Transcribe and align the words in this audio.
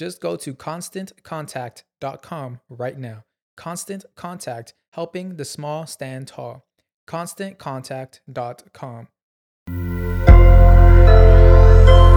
Just 0.00 0.22
go 0.22 0.34
to 0.34 0.54
constantcontact.com 0.54 2.60
right 2.70 2.96
now. 2.96 3.24
Constant 3.54 4.06
Contact, 4.16 4.72
helping 4.92 5.36
the 5.36 5.44
small 5.44 5.86
stand 5.86 6.26
tall. 6.26 6.64
ConstantContact.com. 7.06 9.08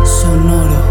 Sonoro. 0.06 0.82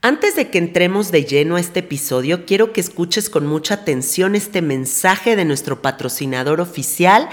Antes 0.00 0.34
de 0.34 0.48
que 0.48 0.56
entremos 0.56 1.10
de 1.10 1.26
lleno 1.26 1.56
a 1.56 1.60
este 1.60 1.80
episodio, 1.80 2.46
quiero 2.46 2.72
que 2.72 2.80
escuches 2.80 3.28
con 3.28 3.46
mucha 3.46 3.74
atención 3.74 4.34
este 4.34 4.62
mensaje 4.62 5.36
de 5.36 5.44
nuestro 5.44 5.82
patrocinador 5.82 6.62
oficial, 6.62 7.28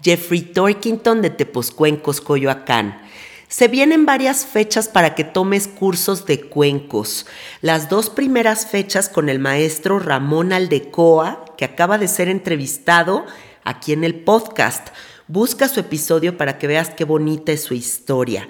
Jeffrey 0.00 0.42
Torkington 0.42 1.20
de 1.20 1.30
Tepozcuencos, 1.30 2.20
Coyoacán. 2.20 3.10
Se 3.52 3.68
vienen 3.68 4.06
varias 4.06 4.46
fechas 4.46 4.88
para 4.88 5.14
que 5.14 5.24
tomes 5.24 5.68
cursos 5.68 6.24
de 6.24 6.40
cuencos. 6.40 7.26
Las 7.60 7.90
dos 7.90 8.08
primeras 8.08 8.66
fechas 8.66 9.10
con 9.10 9.28
el 9.28 9.40
maestro 9.40 9.98
Ramón 9.98 10.54
Aldecoa, 10.54 11.44
que 11.58 11.66
acaba 11.66 11.98
de 11.98 12.08
ser 12.08 12.28
entrevistado 12.28 13.26
aquí 13.62 13.92
en 13.92 14.04
el 14.04 14.14
podcast. 14.14 14.88
Busca 15.28 15.68
su 15.68 15.80
episodio 15.80 16.38
para 16.38 16.56
que 16.56 16.66
veas 16.66 16.94
qué 16.94 17.04
bonita 17.04 17.52
es 17.52 17.60
su 17.60 17.74
historia. 17.74 18.48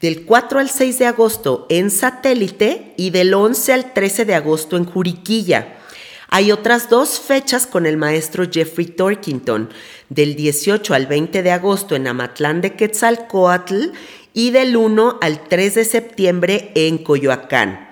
Del 0.00 0.24
4 0.24 0.58
al 0.58 0.68
6 0.68 0.98
de 0.98 1.06
agosto 1.06 1.66
en 1.68 1.88
satélite 1.92 2.94
y 2.96 3.10
del 3.10 3.32
11 3.32 3.72
al 3.72 3.92
13 3.92 4.24
de 4.24 4.34
agosto 4.34 4.76
en 4.76 4.84
Juriquilla. 4.84 5.76
Hay 6.32 6.52
otras 6.52 6.88
dos 6.88 7.18
fechas 7.18 7.66
con 7.66 7.86
el 7.86 7.96
maestro 7.96 8.44
Jeffrey 8.48 8.86
Torkington, 8.86 9.68
del 10.10 10.36
18 10.36 10.94
al 10.94 11.08
20 11.08 11.42
de 11.42 11.50
agosto 11.50 11.96
en 11.96 12.06
Amatlán 12.06 12.60
de 12.60 12.76
Quetzalcoatl 12.76 13.90
y 14.32 14.50
del 14.50 14.76
1 14.76 15.18
al 15.20 15.44
3 15.48 15.74
de 15.74 15.84
septiembre 15.84 16.72
en 16.74 16.98
Coyoacán. 16.98 17.90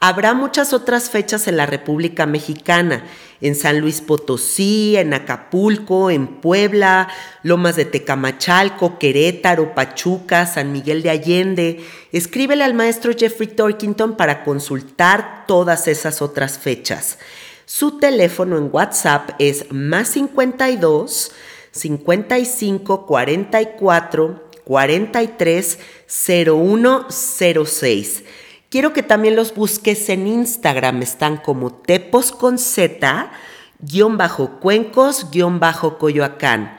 Habrá 0.00 0.32
muchas 0.32 0.72
otras 0.72 1.10
fechas 1.10 1.48
en 1.48 1.56
la 1.56 1.66
República 1.66 2.24
Mexicana, 2.24 3.04
en 3.40 3.56
San 3.56 3.80
Luis 3.80 4.00
Potosí, 4.00 4.96
en 4.96 5.12
Acapulco, 5.12 6.10
en 6.10 6.28
Puebla, 6.28 7.08
Lomas 7.42 7.74
de 7.74 7.84
Tecamachalco, 7.84 8.96
Querétaro, 9.00 9.74
Pachuca, 9.74 10.46
San 10.46 10.70
Miguel 10.70 11.02
de 11.02 11.10
Allende. 11.10 11.84
Escríbele 12.12 12.62
al 12.62 12.74
maestro 12.74 13.12
Jeffrey 13.12 13.48
Torkington 13.48 14.16
para 14.16 14.44
consultar 14.44 15.46
todas 15.48 15.88
esas 15.88 16.22
otras 16.22 16.58
fechas. 16.58 17.18
Su 17.66 17.98
teléfono 17.98 18.56
en 18.56 18.70
WhatsApp 18.72 19.30
es 19.40 19.72
más 19.72 20.08
52 20.10 21.32
55 21.72 23.04
44 23.04 24.47
43 24.68 25.78
0106. 26.06 28.22
Quiero 28.68 28.92
que 28.92 29.02
también 29.02 29.34
los 29.34 29.54
busques 29.54 30.10
en 30.10 30.26
Instagram, 30.26 31.00
están 31.00 31.38
como 31.38 31.72
tepos 31.72 32.32
con 32.32 32.58
guion 33.80 34.18
bajo 34.18 34.60
cuencos, 34.60 35.30
guion 35.30 35.58
bajo 35.58 35.96
coyoacán. 35.96 36.76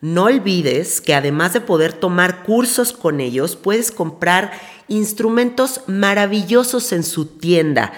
No 0.00 0.24
olvides 0.24 1.00
que 1.00 1.16
además 1.16 1.52
de 1.52 1.60
poder 1.60 1.94
tomar 1.94 2.44
cursos 2.44 2.92
con 2.92 3.20
ellos, 3.20 3.56
puedes 3.56 3.90
comprar 3.90 4.52
instrumentos 4.86 5.80
maravillosos 5.88 6.92
en 6.92 7.02
su 7.02 7.26
tienda. 7.26 7.92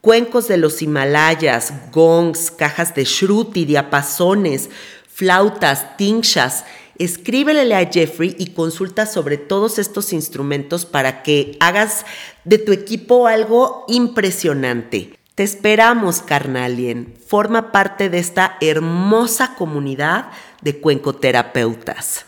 Cuencos 0.00 0.48
de 0.48 0.56
los 0.56 0.82
Himalayas, 0.82 1.72
gongs, 1.92 2.50
cajas 2.50 2.92
de 2.96 3.04
shruti, 3.04 3.66
diapasones, 3.66 4.68
flautas, 5.06 5.96
tinchas, 5.96 6.64
escríbele 7.00 7.74
a 7.74 7.90
Jeffrey 7.90 8.36
y 8.38 8.48
consulta 8.48 9.06
sobre 9.06 9.38
todos 9.38 9.78
estos 9.78 10.12
instrumentos 10.12 10.84
para 10.84 11.22
que 11.22 11.56
hagas 11.58 12.04
de 12.44 12.58
tu 12.58 12.72
equipo 12.72 13.26
algo 13.26 13.84
impresionante. 13.88 15.18
Te 15.34 15.42
esperamos, 15.42 16.20
carnalien. 16.20 17.14
Forma 17.26 17.72
parte 17.72 18.10
de 18.10 18.18
esta 18.18 18.58
hermosa 18.60 19.54
comunidad 19.54 20.28
de 20.60 20.78
cuencoterapeutas. 20.78 22.26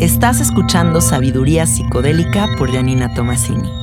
Estás 0.00 0.40
escuchando 0.40 1.00
Sabiduría 1.00 1.66
Psicodélica 1.66 2.48
por 2.58 2.72
Janina 2.72 3.14
Tomasini. 3.14 3.79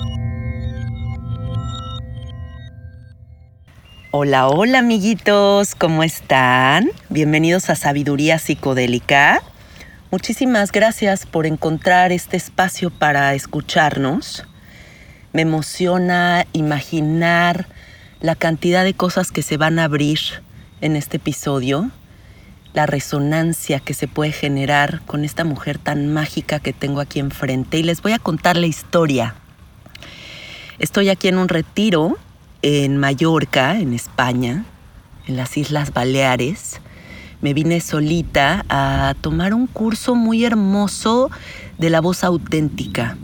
Hola, 4.11 4.47
hola 4.47 4.79
amiguitos, 4.79 5.75
¿cómo 5.75 6.01
están? 6.01 6.89
Bienvenidos 7.09 7.69
a 7.69 7.75
Sabiduría 7.75 8.39
Psicodélica. 8.39 9.43
Muchísimas 10.11 10.71
gracias 10.71 11.25
por 11.25 11.45
encontrar 11.45 12.13
este 12.13 12.37
espacio 12.37 12.89
para 12.89 13.33
escucharnos. 13.33 14.45
Me 15.33 15.41
emociona 15.41 16.45
imaginar 16.53 17.67
la 18.21 18.35
cantidad 18.35 18.85
de 18.85 18.93
cosas 18.93 19.33
que 19.33 19.41
se 19.41 19.57
van 19.57 19.77
a 19.77 19.83
abrir 19.83 20.19
en 20.79 20.95
este 20.95 21.17
episodio, 21.17 21.91
la 22.73 22.85
resonancia 22.85 23.81
que 23.81 23.93
se 23.93 24.07
puede 24.07 24.31
generar 24.31 25.01
con 25.01 25.25
esta 25.25 25.43
mujer 25.43 25.79
tan 25.79 26.07
mágica 26.07 26.59
que 26.61 26.71
tengo 26.71 27.01
aquí 27.01 27.19
enfrente. 27.19 27.77
Y 27.79 27.83
les 27.83 28.01
voy 28.01 28.13
a 28.13 28.19
contar 28.19 28.55
la 28.55 28.67
historia. 28.67 29.35
Estoy 30.79 31.09
aquí 31.09 31.27
en 31.27 31.39
un 31.39 31.49
retiro 31.49 32.17
en 32.61 32.97
Mallorca, 32.97 33.79
en 33.79 33.93
España, 33.93 34.65
en 35.27 35.37
las 35.37 35.57
Islas 35.57 35.93
Baleares, 35.93 36.81
me 37.41 37.53
vine 37.53 37.81
solita 37.81 38.65
a 38.69 39.13
tomar 39.21 39.53
un 39.53 39.67
curso 39.67 40.15
muy 40.15 40.43
hermoso 40.43 41.29
de 41.77 41.89
la 41.89 42.01
voz 42.01 42.23
auténtica. 42.23 43.17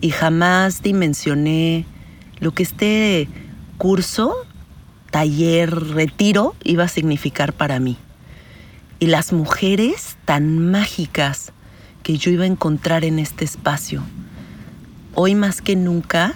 Y 0.00 0.10
jamás 0.10 0.82
dimensioné 0.82 1.86
lo 2.40 2.52
que 2.52 2.62
este 2.62 3.28
curso, 3.78 4.34
taller, 5.10 5.70
retiro 5.70 6.54
iba 6.64 6.84
a 6.84 6.88
significar 6.88 7.52
para 7.52 7.78
mí. 7.78 7.96
Y 8.98 9.06
las 9.06 9.32
mujeres 9.32 10.16
tan 10.24 10.70
mágicas 10.70 11.52
que 12.02 12.18
yo 12.18 12.30
iba 12.30 12.44
a 12.44 12.48
encontrar 12.48 13.04
en 13.04 13.18
este 13.18 13.44
espacio. 13.44 14.02
Hoy 15.14 15.34
más 15.34 15.62
que 15.62 15.76
nunca 15.76 16.34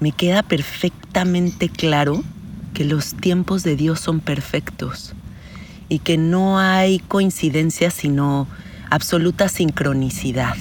me 0.00 0.12
queda 0.12 0.42
perfectamente 0.42 1.68
claro 1.68 2.22
que 2.74 2.84
los 2.84 3.14
tiempos 3.14 3.64
de 3.64 3.76
Dios 3.76 4.00
son 4.00 4.20
perfectos 4.20 5.14
y 5.88 5.98
que 5.98 6.16
no 6.16 6.58
hay 6.58 7.00
coincidencia 7.00 7.90
sino 7.90 8.46
absoluta 8.90 9.48
sincronicidad. 9.48 10.56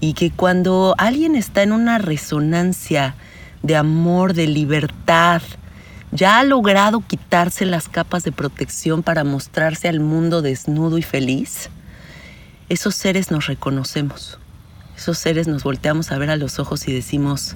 Y 0.00 0.14
que 0.14 0.30
cuando 0.30 0.94
alguien 0.98 1.36
está 1.36 1.62
en 1.62 1.72
una 1.72 1.98
resonancia 1.98 3.14
de 3.62 3.76
amor, 3.76 4.34
de 4.34 4.48
libertad, 4.48 5.42
ya 6.10 6.40
ha 6.40 6.44
logrado 6.44 7.00
quitarse 7.00 7.64
las 7.64 7.88
capas 7.88 8.24
de 8.24 8.32
protección 8.32 9.02
para 9.02 9.22
mostrarse 9.22 9.88
al 9.88 10.00
mundo 10.00 10.42
desnudo 10.42 10.98
y 10.98 11.02
feliz, 11.02 11.70
esos 12.68 12.94
seres 12.96 13.30
nos 13.30 13.46
reconocemos. 13.46 14.38
Esos 14.96 15.18
seres 15.18 15.46
nos 15.46 15.62
volteamos 15.62 16.10
a 16.10 16.18
ver 16.18 16.30
a 16.30 16.36
los 16.36 16.58
ojos 16.58 16.86
y 16.88 16.92
decimos, 16.92 17.54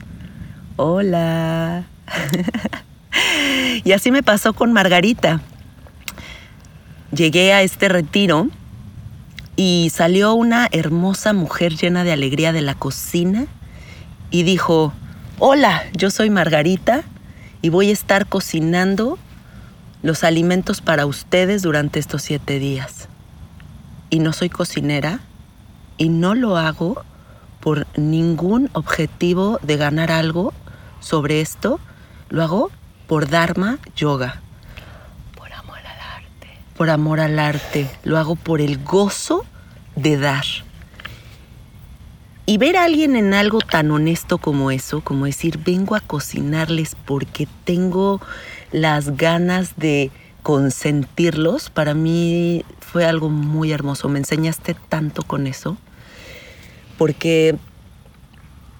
hola. 0.76 1.84
y 3.84 3.92
así 3.92 4.10
me 4.10 4.22
pasó 4.22 4.52
con 4.52 4.72
Margarita. 4.72 5.40
Llegué 7.12 7.52
a 7.52 7.62
este 7.62 7.88
retiro 7.88 8.48
y 9.56 9.90
salió 9.92 10.34
una 10.34 10.68
hermosa 10.70 11.32
mujer 11.32 11.74
llena 11.76 12.04
de 12.04 12.12
alegría 12.12 12.52
de 12.52 12.60
la 12.60 12.74
cocina 12.74 13.46
y 14.30 14.42
dijo, 14.42 14.92
hola, 15.38 15.84
yo 15.94 16.10
soy 16.10 16.30
Margarita 16.30 17.04
y 17.62 17.70
voy 17.70 17.90
a 17.90 17.92
estar 17.92 18.26
cocinando 18.26 19.18
los 20.02 20.24
alimentos 20.24 20.82
para 20.82 21.06
ustedes 21.06 21.62
durante 21.62 21.98
estos 21.98 22.22
siete 22.22 22.58
días. 22.58 23.08
Y 24.10 24.18
no 24.18 24.32
soy 24.32 24.50
cocinera 24.50 25.20
y 25.96 26.10
no 26.10 26.34
lo 26.34 26.58
hago 26.58 27.02
por 27.60 27.86
ningún 27.96 28.68
objetivo 28.74 29.58
de 29.62 29.76
ganar 29.76 30.12
algo 30.12 30.52
sobre 31.00 31.40
esto, 31.40 31.80
lo 32.28 32.42
hago 32.42 32.70
por 33.06 33.28
Dharma 33.28 33.78
Yoga. 33.94 34.40
Por 35.36 35.52
amor 35.52 35.78
al 35.78 36.00
arte. 36.00 36.48
Por 36.76 36.90
amor 36.90 37.20
al 37.20 37.38
arte. 37.38 37.90
Lo 38.04 38.18
hago 38.18 38.36
por 38.36 38.60
el 38.60 38.82
gozo 38.82 39.44
de 39.94 40.16
dar. 40.16 40.44
Y 42.48 42.58
ver 42.58 42.76
a 42.76 42.84
alguien 42.84 43.16
en 43.16 43.34
algo 43.34 43.58
tan 43.58 43.90
honesto 43.90 44.38
como 44.38 44.70
eso, 44.70 45.00
como 45.00 45.26
decir, 45.26 45.58
vengo 45.64 45.96
a 45.96 46.00
cocinarles 46.00 46.96
porque 47.04 47.48
tengo 47.64 48.20
las 48.70 49.16
ganas 49.16 49.76
de 49.76 50.12
consentirlos, 50.44 51.70
para 51.70 51.92
mí 51.92 52.64
fue 52.78 53.04
algo 53.04 53.30
muy 53.30 53.72
hermoso. 53.72 54.08
Me 54.08 54.20
enseñaste 54.20 54.76
tanto 54.88 55.24
con 55.24 55.48
eso, 55.48 55.76
porque 56.98 57.58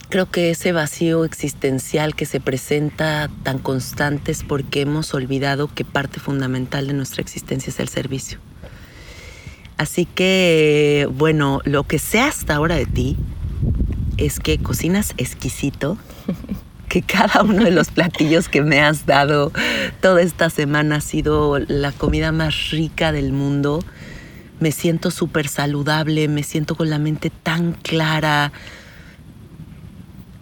creo 0.08 0.31
que 0.31 0.50
ese 0.50 0.73
vacío 0.73 1.25
existencial 1.25 2.14
que 2.14 2.26
se 2.26 2.41
presenta 2.41 3.31
tan 3.43 3.58
constante 3.58 4.32
es 4.32 4.43
porque 4.43 4.82
hemos 4.82 5.12
olvidado 5.14 5.69
que 5.73 5.85
parte 5.85 6.20
fundamental 6.20 6.87
de 6.87 6.94
nuestra 6.94 7.23
existencia 7.23 7.70
es 7.70 7.81
el 7.81 7.88
servicio. 7.88 8.38
Así 9.76 10.06
que, 10.06 11.06
bueno, 11.12 11.61
lo 11.64 11.85
que 11.85 11.99
sé 11.99 12.20
hasta 12.20 12.55
ahora 12.55 12.76
de 12.76 12.87
ti 12.87 13.17
es 14.17 14.41
que 14.41 14.58
cocinas 14.58 15.12
exquisito, 15.19 15.99
que 16.88 17.02
cada 17.02 17.43
uno 17.43 17.64
de 17.64 17.70
los 17.73 17.91
platillos 17.91 18.49
que 18.49 18.62
me 18.62 18.81
has 18.81 19.05
dado 19.05 19.52
toda 20.00 20.23
esta 20.23 20.49
semana 20.49 20.97
ha 20.97 21.00
sido 21.00 21.59
la 21.59 21.93
comida 21.93 22.32
más 22.32 22.70
rica 22.70 23.12
del 23.12 23.32
mundo. 23.32 23.85
Me 24.61 24.73
siento 24.73 25.11
súper 25.11 25.49
saludable, 25.49 26.29
me 26.29 26.43
siento 26.43 26.76
con 26.76 26.88
la 26.88 26.99
mente 26.99 27.29
tan 27.29 27.73
clara, 27.73 28.52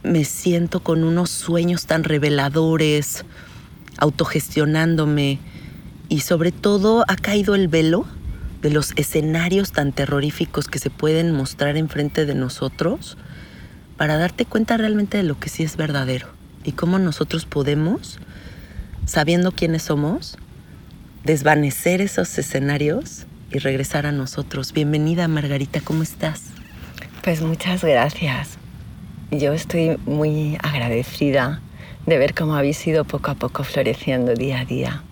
me 0.04 0.24
siento 0.24 0.80
con 0.80 1.02
unos 1.02 1.30
sueños 1.30 1.86
tan 1.86 2.04
reveladores, 2.04 3.24
autogestionándome 3.98 5.38
y 6.08 6.20
sobre 6.20 6.52
todo 6.52 7.04
ha 7.08 7.16
caído 7.16 7.54
el 7.54 7.68
velo 7.68 8.06
de 8.62 8.70
los 8.70 8.92
escenarios 8.96 9.72
tan 9.72 9.92
terroríficos 9.92 10.68
que 10.68 10.78
se 10.78 10.90
pueden 10.90 11.32
mostrar 11.32 11.76
enfrente 11.76 12.26
de 12.26 12.34
nosotros 12.34 13.16
para 13.96 14.16
darte 14.16 14.44
cuenta 14.44 14.76
realmente 14.76 15.16
de 15.16 15.22
lo 15.22 15.38
que 15.38 15.48
sí 15.48 15.62
es 15.62 15.76
verdadero 15.76 16.28
y 16.64 16.72
cómo 16.72 16.98
nosotros 16.98 17.46
podemos, 17.46 18.18
sabiendo 19.06 19.52
quiénes 19.52 19.84
somos, 19.84 20.36
desvanecer 21.24 22.00
esos 22.00 22.36
escenarios 22.38 23.24
y 23.50 23.58
regresar 23.58 24.04
a 24.04 24.12
nosotros. 24.12 24.72
Bienvenida 24.72 25.28
Margarita, 25.28 25.80
¿cómo 25.80 26.02
estás? 26.02 26.42
Pues 27.22 27.40
muchas 27.40 27.82
gracias. 27.82 28.58
Yo 29.38 29.52
estoy 29.52 29.96
muy 30.06 30.56
agradecida 30.62 31.60
de 32.06 32.18
ver 32.18 32.34
cómo 32.34 32.54
habéis 32.54 32.86
ido 32.86 33.04
poco 33.04 33.32
a 33.32 33.34
poco 33.34 33.64
floreciendo 33.64 34.34
día 34.34 34.60
a 34.60 34.64
día. 34.64 35.02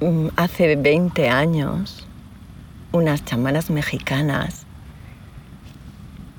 Mm, 0.00 0.28
Hace 0.36 0.76
20 0.76 1.30
años, 1.30 2.06
unas 2.92 3.24
chamanas 3.24 3.70
mexicanas 3.70 4.66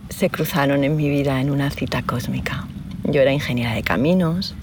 se 0.09 0.29
cruzaron 0.29 0.83
en 0.83 0.95
mi 0.95 1.09
vida 1.09 1.41
en 1.41 1.49
una 1.49 1.71
cita 1.71 2.03
cósmica. 2.03 2.67
Yo 3.03 3.21
era 3.21 3.33
ingeniera 3.33 3.73
de 3.73 3.81
caminos, 3.81 4.53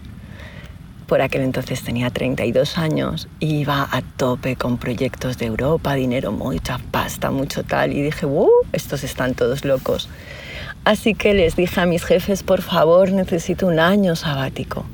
por 1.08 1.22
aquel 1.22 1.42
entonces 1.42 1.82
tenía 1.82 2.10
32 2.10 2.78
años 2.78 3.26
y 3.40 3.56
iba 3.56 3.88
a 3.90 4.02
tope 4.02 4.54
con 4.54 4.78
proyectos 4.78 5.38
de 5.38 5.46
Europa, 5.46 5.94
dinero, 5.94 6.30
mucha 6.30 6.78
pasta, 6.78 7.32
mucho 7.32 7.64
tal. 7.64 7.92
Y 7.92 8.02
dije, 8.02 8.26
¡uh! 8.26 8.48
Estos 8.72 9.02
están 9.02 9.34
todos 9.34 9.64
locos. 9.64 10.08
Así 10.86 11.14
que 11.14 11.34
les 11.34 11.56
dije 11.56 11.80
a 11.80 11.84
mis 11.84 12.04
jefes, 12.04 12.44
por 12.44 12.62
favor, 12.62 13.10
necesito 13.10 13.66
un 13.66 13.80
año 13.80 14.14
sabático. 14.14 14.86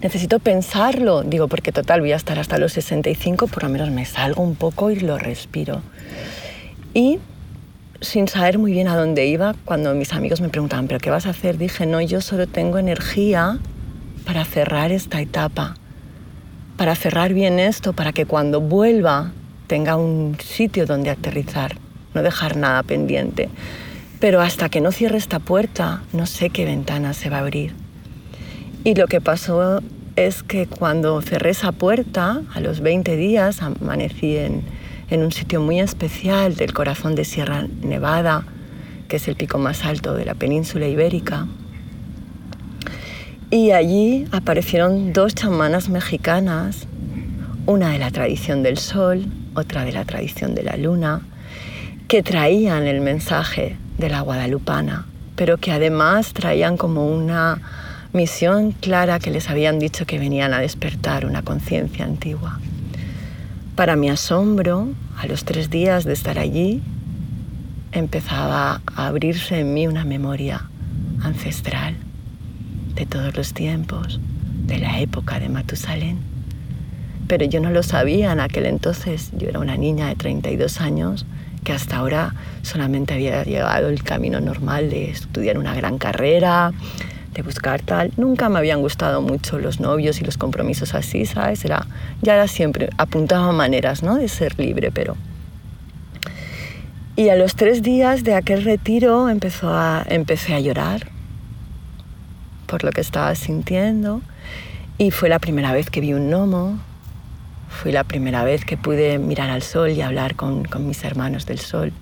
Necesito 0.00 0.38
pensarlo, 0.38 1.24
digo, 1.24 1.48
porque 1.48 1.72
total 1.72 2.00
voy 2.00 2.12
a 2.12 2.16
estar 2.16 2.38
hasta 2.38 2.56
los 2.56 2.72
65, 2.74 3.48
por 3.48 3.64
lo 3.64 3.70
menos 3.70 3.90
me 3.90 4.04
salgo 4.04 4.44
un 4.44 4.54
poco 4.54 4.92
y 4.92 5.00
lo 5.00 5.18
respiro. 5.18 5.82
Y 6.94 7.18
sin 8.00 8.28
saber 8.28 8.58
muy 8.58 8.70
bien 8.70 8.86
a 8.86 8.96
dónde 8.96 9.26
iba, 9.26 9.56
cuando 9.64 9.92
mis 9.96 10.12
amigos 10.12 10.40
me 10.40 10.48
preguntaban, 10.48 10.86
¿pero 10.86 11.00
qué 11.00 11.10
vas 11.10 11.26
a 11.26 11.30
hacer? 11.30 11.58
Dije, 11.58 11.84
no, 11.84 12.00
yo 12.00 12.20
solo 12.20 12.46
tengo 12.46 12.78
energía 12.78 13.58
para 14.24 14.44
cerrar 14.44 14.92
esta 14.92 15.20
etapa, 15.20 15.74
para 16.76 16.94
cerrar 16.94 17.34
bien 17.34 17.58
esto, 17.58 17.94
para 17.94 18.12
que 18.12 18.26
cuando 18.26 18.60
vuelva 18.60 19.32
tenga 19.66 19.96
un 19.96 20.36
sitio 20.38 20.86
donde 20.86 21.10
aterrizar, 21.10 21.78
no 22.14 22.22
dejar 22.22 22.56
nada 22.56 22.84
pendiente. 22.84 23.48
Pero 24.18 24.40
hasta 24.40 24.70
que 24.70 24.80
no 24.80 24.92
cierre 24.92 25.18
esta 25.18 25.40
puerta, 25.40 26.02
no 26.12 26.24
sé 26.24 26.48
qué 26.48 26.64
ventana 26.64 27.12
se 27.12 27.28
va 27.28 27.38
a 27.38 27.40
abrir. 27.40 27.74
Y 28.82 28.94
lo 28.94 29.08
que 29.08 29.20
pasó 29.20 29.82
es 30.16 30.42
que 30.42 30.66
cuando 30.66 31.20
cerré 31.20 31.50
esa 31.50 31.72
puerta, 31.72 32.42
a 32.54 32.60
los 32.60 32.80
20 32.80 33.14
días, 33.16 33.60
amanecí 33.60 34.38
en, 34.38 34.62
en 35.10 35.22
un 35.22 35.32
sitio 35.32 35.60
muy 35.60 35.80
especial 35.80 36.56
del 36.56 36.72
corazón 36.72 37.14
de 37.14 37.26
Sierra 37.26 37.66
Nevada, 37.82 38.44
que 39.08 39.16
es 39.16 39.28
el 39.28 39.36
pico 39.36 39.58
más 39.58 39.84
alto 39.84 40.14
de 40.14 40.24
la 40.24 40.34
península 40.34 40.88
ibérica. 40.88 41.46
Y 43.50 43.72
allí 43.72 44.26
aparecieron 44.32 45.12
dos 45.12 45.34
chamanas 45.34 45.90
mexicanas, 45.90 46.86
una 47.66 47.90
de 47.90 47.98
la 47.98 48.10
tradición 48.10 48.62
del 48.62 48.78
sol, 48.78 49.26
otra 49.54 49.84
de 49.84 49.92
la 49.92 50.04
tradición 50.06 50.54
de 50.54 50.62
la 50.62 50.76
luna, 50.78 51.20
que 52.08 52.22
traían 52.22 52.86
el 52.86 53.02
mensaje 53.02 53.76
de 53.98 54.08
la 54.08 54.20
guadalupana, 54.20 55.06
pero 55.36 55.58
que 55.58 55.72
además 55.72 56.32
traían 56.32 56.76
como 56.76 57.06
una 57.06 57.60
misión 58.12 58.72
clara 58.72 59.18
que 59.18 59.30
les 59.30 59.50
habían 59.50 59.78
dicho 59.78 60.06
que 60.06 60.18
venían 60.18 60.54
a 60.54 60.60
despertar 60.60 61.26
una 61.26 61.42
conciencia 61.42 62.04
antigua. 62.04 62.58
Para 63.74 63.96
mi 63.96 64.08
asombro, 64.08 64.88
a 65.18 65.26
los 65.26 65.44
tres 65.44 65.68
días 65.68 66.04
de 66.04 66.14
estar 66.14 66.38
allí, 66.38 66.82
empezaba 67.92 68.80
a 68.86 69.06
abrirse 69.06 69.60
en 69.60 69.74
mí 69.74 69.86
una 69.86 70.04
memoria 70.04 70.68
ancestral 71.22 71.94
de 72.94 73.06
todos 73.06 73.36
los 73.36 73.52
tiempos, 73.52 74.20
de 74.66 74.78
la 74.78 75.00
época 75.00 75.38
de 75.38 75.48
Matusalén. 75.48 76.18
Pero 77.28 77.44
yo 77.44 77.60
no 77.60 77.70
lo 77.70 77.82
sabía 77.82 78.32
en 78.32 78.40
aquel 78.40 78.66
entonces, 78.66 79.30
yo 79.36 79.48
era 79.48 79.58
una 79.58 79.76
niña 79.76 80.08
de 80.08 80.14
32 80.14 80.80
años 80.80 81.26
que 81.66 81.72
hasta 81.72 81.96
ahora 81.96 82.32
solamente 82.62 83.12
había 83.12 83.42
llegado 83.42 83.88
el 83.88 84.04
camino 84.04 84.40
normal 84.40 84.88
de 84.88 85.10
estudiar 85.10 85.58
una 85.58 85.74
gran 85.74 85.98
carrera, 85.98 86.72
de 87.34 87.42
buscar 87.42 87.82
tal. 87.82 88.12
Nunca 88.16 88.48
me 88.48 88.60
habían 88.60 88.80
gustado 88.82 89.20
mucho 89.20 89.58
los 89.58 89.80
novios 89.80 90.20
y 90.20 90.24
los 90.24 90.38
compromisos 90.38 90.94
así, 90.94 91.26
¿sabes? 91.26 91.64
Era, 91.64 91.84
ya 92.22 92.34
era 92.34 92.46
siempre, 92.46 92.88
apuntaba 92.98 93.50
maneras, 93.50 94.04
¿no? 94.04 94.14
De 94.14 94.28
ser 94.28 94.56
libre, 94.60 94.92
pero... 94.92 95.16
Y 97.16 97.30
a 97.30 97.34
los 97.34 97.56
tres 97.56 97.82
días 97.82 98.22
de 98.22 98.34
aquel 98.34 98.62
retiro 98.62 99.28
empezó 99.28 99.70
a, 99.70 100.04
empecé 100.08 100.54
a 100.54 100.60
llorar 100.60 101.08
por 102.66 102.84
lo 102.84 102.92
que 102.92 103.00
estaba 103.00 103.34
sintiendo 103.34 104.22
y 104.98 105.10
fue 105.10 105.28
la 105.28 105.40
primera 105.40 105.72
vez 105.72 105.90
que 105.90 106.00
vi 106.00 106.12
un 106.12 106.30
gnomo, 106.30 106.78
fue 107.68 107.92
la 107.92 108.04
primera 108.04 108.44
vez 108.44 108.64
que 108.64 108.76
pude 108.76 109.18
mirar 109.18 109.50
al 109.50 109.62
sol 109.62 109.90
y 109.90 110.00
hablar 110.00 110.36
con, 110.36 110.66
mis 110.80 111.04
hermanos 111.04 111.46
del 111.46 111.58
sol. 111.58 111.92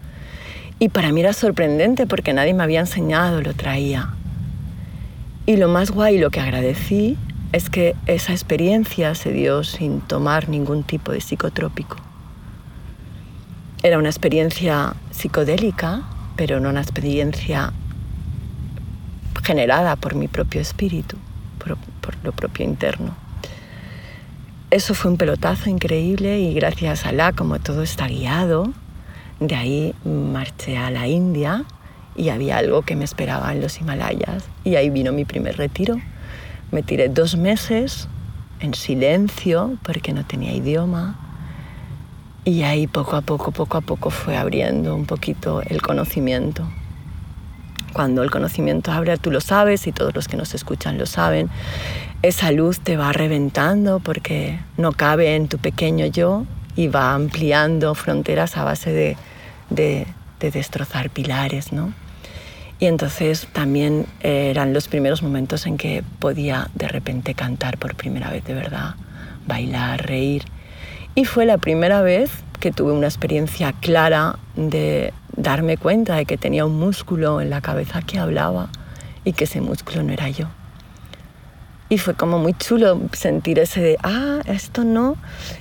Y 0.78 0.88
para 0.88 1.12
mí 1.12 1.20
era 1.20 1.32
sorprendente 1.32 2.06
porque 2.06 2.32
nadie 2.32 2.54
me 2.54 2.62
había 2.62 2.80
enseñado, 2.80 3.40
lo 3.40 3.54
traía. 3.54 4.10
Y 5.46 5.56
lo 5.56 5.68
más 5.68 5.90
guay, 5.90 6.18
lo 6.18 6.30
que 6.30 6.40
agradecí, 6.40 7.16
es 7.52 7.70
que 7.70 7.94
esa 8.06 8.32
experiencia 8.32 9.14
se 9.14 9.32
dio 9.32 9.62
sin 9.62 10.00
tomar 10.00 10.48
ningún 10.48 10.82
tipo 10.82 11.12
de 11.12 11.20
psicotrópico. 11.20 11.96
Era 13.82 13.98
una 13.98 14.08
experiencia 14.08 14.94
psicodélica, 15.10 16.02
pero 16.36 16.58
no 16.58 16.70
una 16.70 16.80
experiencia 16.80 17.72
generada 19.42 19.96
por 19.96 20.14
mi 20.14 20.26
propio 20.26 20.60
espíritu, 20.60 21.16
por 21.58 21.76
lo 22.24 22.32
propio 22.32 22.64
interno. 22.64 23.23
Eso 24.74 24.92
fue 24.92 25.12
un 25.12 25.16
pelotazo 25.16 25.70
increíble 25.70 26.40
y 26.40 26.52
gracias 26.52 27.06
a 27.06 27.12
la, 27.12 27.30
como 27.30 27.60
todo 27.60 27.84
está 27.84 28.08
guiado, 28.08 28.72
de 29.38 29.54
ahí 29.54 29.94
marché 30.04 30.76
a 30.76 30.90
la 30.90 31.06
India 31.06 31.62
y 32.16 32.30
había 32.30 32.56
algo 32.56 32.82
que 32.82 32.96
me 32.96 33.04
esperaba 33.04 33.52
en 33.52 33.60
los 33.60 33.80
Himalayas 33.80 34.42
y 34.64 34.74
ahí 34.74 34.90
vino 34.90 35.12
mi 35.12 35.24
primer 35.24 35.58
retiro. 35.58 36.00
Me 36.72 36.82
tiré 36.82 37.08
dos 37.08 37.36
meses 37.36 38.08
en 38.58 38.74
silencio 38.74 39.78
porque 39.84 40.12
no 40.12 40.26
tenía 40.26 40.52
idioma 40.52 41.20
y 42.44 42.64
ahí 42.64 42.88
poco 42.88 43.14
a 43.14 43.20
poco, 43.20 43.52
poco 43.52 43.76
a 43.76 43.80
poco 43.80 44.10
fue 44.10 44.36
abriendo 44.36 44.96
un 44.96 45.06
poquito 45.06 45.62
el 45.62 45.82
conocimiento. 45.82 46.68
Cuando 47.92 48.24
el 48.24 48.30
conocimiento 48.32 48.90
abre, 48.90 49.16
tú 49.18 49.30
lo 49.30 49.40
sabes 49.40 49.86
y 49.86 49.92
todos 49.92 50.16
los 50.16 50.26
que 50.26 50.36
nos 50.36 50.52
escuchan 50.52 50.98
lo 50.98 51.06
saben, 51.06 51.48
esa 52.24 52.52
luz 52.52 52.80
te 52.80 52.96
va 52.96 53.12
reventando 53.12 54.00
porque 54.00 54.58
no 54.78 54.92
cabe 54.92 55.36
en 55.36 55.46
tu 55.46 55.58
pequeño 55.58 56.06
yo 56.06 56.46
y 56.74 56.88
va 56.88 57.12
ampliando 57.12 57.94
fronteras 57.94 58.56
a 58.56 58.64
base 58.64 58.92
de, 58.92 59.16
de, 59.68 60.06
de 60.40 60.50
destrozar 60.50 61.10
pilares, 61.10 61.70
¿no? 61.70 61.92
Y 62.80 62.86
entonces 62.86 63.46
también 63.52 64.06
eran 64.20 64.72
los 64.72 64.88
primeros 64.88 65.22
momentos 65.22 65.66
en 65.66 65.76
que 65.76 66.02
podía 66.18 66.70
de 66.74 66.88
repente 66.88 67.34
cantar 67.34 67.76
por 67.76 67.94
primera 67.94 68.30
vez 68.30 68.42
de 68.44 68.54
verdad, 68.54 68.94
bailar, 69.46 70.06
reír. 70.06 70.44
Y 71.14 71.26
fue 71.26 71.44
la 71.44 71.58
primera 71.58 72.00
vez 72.00 72.30
que 72.58 72.72
tuve 72.72 72.92
una 72.92 73.06
experiencia 73.06 73.74
clara 73.74 74.38
de 74.56 75.12
darme 75.36 75.76
cuenta 75.76 76.16
de 76.16 76.24
que 76.24 76.38
tenía 76.38 76.64
un 76.64 76.78
músculo 76.78 77.42
en 77.42 77.50
la 77.50 77.60
cabeza 77.60 78.00
que 78.00 78.18
hablaba 78.18 78.70
y 79.24 79.34
que 79.34 79.44
ese 79.44 79.60
músculo 79.60 80.02
no 80.02 80.12
era 80.12 80.30
yo. 80.30 80.48
Y 81.88 81.98
fue 81.98 82.14
como 82.14 82.38
muy 82.38 82.54
chulo 82.54 83.00
sentir 83.12 83.58
ese 83.58 83.80
de, 83.80 83.98
ah, 84.02 84.40
esto 84.46 84.84
no. 84.84 85.16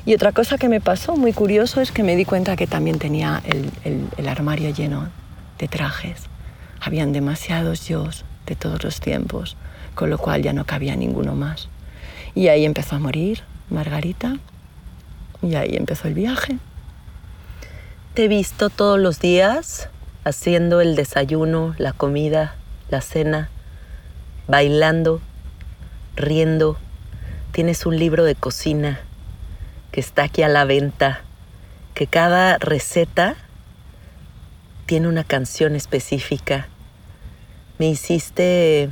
Y 0.05 0.13
otra 0.13 0.31
cosa 0.31 0.57
que 0.57 0.69
me 0.69 0.79
pasó 0.79 1.15
muy 1.15 1.33
curioso 1.33 1.81
es 1.81 1.91
que 1.91 2.03
me 2.03 2.15
di 2.15 2.23
cuenta 2.23 2.55
que 2.55 2.65
también 2.65 2.97
tenía 2.97 3.41
el, 3.45 4.27
armario 4.27 4.69
lleno 4.69 5.09
de 5.59 5.67
trajes. 5.67 6.23
Habían 6.79 7.11
demasiados 7.11 7.87
yo 7.87 8.09
de 8.45 8.55
todos 8.55 8.83
los 8.83 8.99
tiempos, 8.99 9.57
con 9.95 10.09
lo 10.09 10.17
cual 10.17 10.41
ya 10.41 10.53
no 10.53 10.65
cabía 10.65 10.95
ninguno 10.95 11.35
más. 11.35 11.67
Y 12.35 12.47
ahí 12.47 12.65
empezó 12.65 12.95
a 12.95 12.99
morir 12.99 13.43
Margarita 13.69 14.37
y 15.41 15.55
ahí 15.55 15.75
empezó 15.75 16.07
el 16.07 16.13
viaje. 16.13 16.57
Te 18.13 18.25
he 18.25 18.27
visto 18.27 18.69
todos 18.69 18.99
los 18.99 19.19
días 19.19 19.89
haciendo 20.23 20.81
el 20.81 20.95
desayuno, 20.95 21.75
la 21.77 21.91
comida, 21.91 22.55
la 22.89 23.01
cena, 23.01 23.49
bailando, 24.47 25.21
riendo. 26.15 26.77
Tienes 27.51 27.85
un 27.85 27.97
libro 27.97 28.23
de 28.23 28.35
cocina 28.35 29.01
que 29.91 29.99
está 29.99 30.23
aquí 30.23 30.41
a 30.41 30.47
la 30.47 30.65
venta, 30.65 31.21
que 31.93 32.07
cada 32.07 32.57
receta 32.57 33.35
tiene 34.85 35.07
una 35.07 35.23
canción 35.23 35.75
específica. 35.75 36.67
Me 37.77 37.87
hiciste 37.87 38.89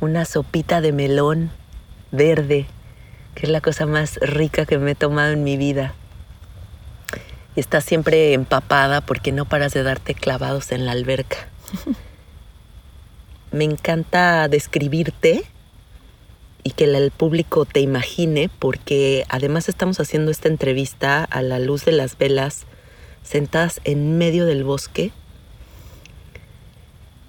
una 0.00 0.24
sopita 0.24 0.80
de 0.80 0.92
melón 0.92 1.50
verde, 2.10 2.66
que 3.34 3.46
es 3.46 3.52
la 3.52 3.60
cosa 3.60 3.86
más 3.86 4.16
rica 4.22 4.64
que 4.66 4.78
me 4.78 4.92
he 4.92 4.94
tomado 4.94 5.32
en 5.32 5.44
mi 5.44 5.56
vida. 5.56 5.94
Y 7.56 7.60
estás 7.60 7.84
siempre 7.84 8.32
empapada 8.32 9.00
porque 9.00 9.32
no 9.32 9.44
paras 9.44 9.74
de 9.74 9.82
darte 9.82 10.14
clavados 10.14 10.72
en 10.72 10.86
la 10.86 10.92
alberca. 10.92 11.48
me 13.52 13.64
encanta 13.64 14.48
describirte 14.48 15.44
y 16.68 16.72
que 16.72 16.84
el 16.84 17.10
público 17.10 17.64
te 17.64 17.80
imagine 17.80 18.50
porque 18.58 19.24
además 19.30 19.70
estamos 19.70 20.00
haciendo 20.00 20.30
esta 20.30 20.48
entrevista 20.48 21.24
a 21.24 21.40
la 21.40 21.58
luz 21.58 21.86
de 21.86 21.92
las 21.92 22.18
velas 22.18 22.66
sentadas 23.22 23.80
en 23.84 24.18
medio 24.18 24.44
del 24.44 24.64
bosque 24.64 25.10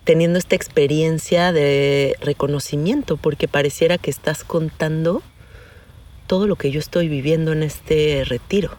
teniendo 0.04 0.40
esta 0.40 0.58
experiencia 0.58 1.54
de 1.54 2.18
reconocimiento 2.20 3.16
porque 3.16 3.48
pareciera 3.48 3.98
que 3.98 4.12
estás 4.12 4.44
contando 4.44 5.24
todo 6.28 6.46
lo 6.46 6.58
que 6.58 6.72
yo 6.72 6.82
estoy 6.82 7.08
viviendo 7.08 7.54
en 7.54 7.64
este 7.64 8.26
retiro, 8.26 8.72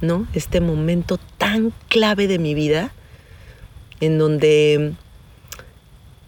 ¿no? 0.00 0.26
Este 0.34 0.60
momento 0.60 1.20
tan 1.38 1.72
clave 1.86 2.26
de 2.26 2.40
mi 2.40 2.54
vida 2.54 2.92
en 4.00 4.18
donde 4.18 4.94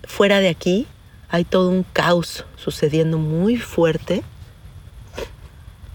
fuera 0.04 0.38
de 0.38 0.50
aquí 0.50 0.86
hay 1.34 1.42
todo 1.42 1.68
un 1.68 1.82
caos 1.82 2.44
sucediendo 2.54 3.18
muy 3.18 3.56
fuerte 3.56 4.22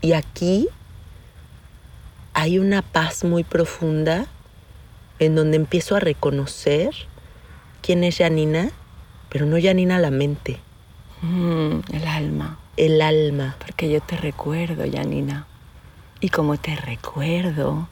y 0.01 0.11
aquí 0.11 0.67
hay 2.33 2.59
una 2.59 2.81
paz 2.81 3.23
muy 3.23 3.45
profunda 3.45 4.27
en 5.17 5.35
donde 5.35 5.55
empiezo 5.55 5.95
a 5.95 6.01
reconocer 6.01 6.93
quién 7.81 8.03
es 8.03 8.17
Janina, 8.17 8.71
pero 9.29 9.45
no 9.45 9.55
Janina 9.61 9.97
la 9.97 10.11
mente. 10.11 10.59
Mm, 11.21 11.79
el 11.93 12.05
alma. 12.05 12.59
El 12.75 13.01
alma. 13.01 13.55
Porque 13.59 13.89
yo 13.89 14.01
te 14.01 14.17
recuerdo, 14.17 14.83
Janina. 14.91 15.47
Y 16.19 16.27
como 16.27 16.57
te 16.57 16.75
recuerdo, 16.75 17.87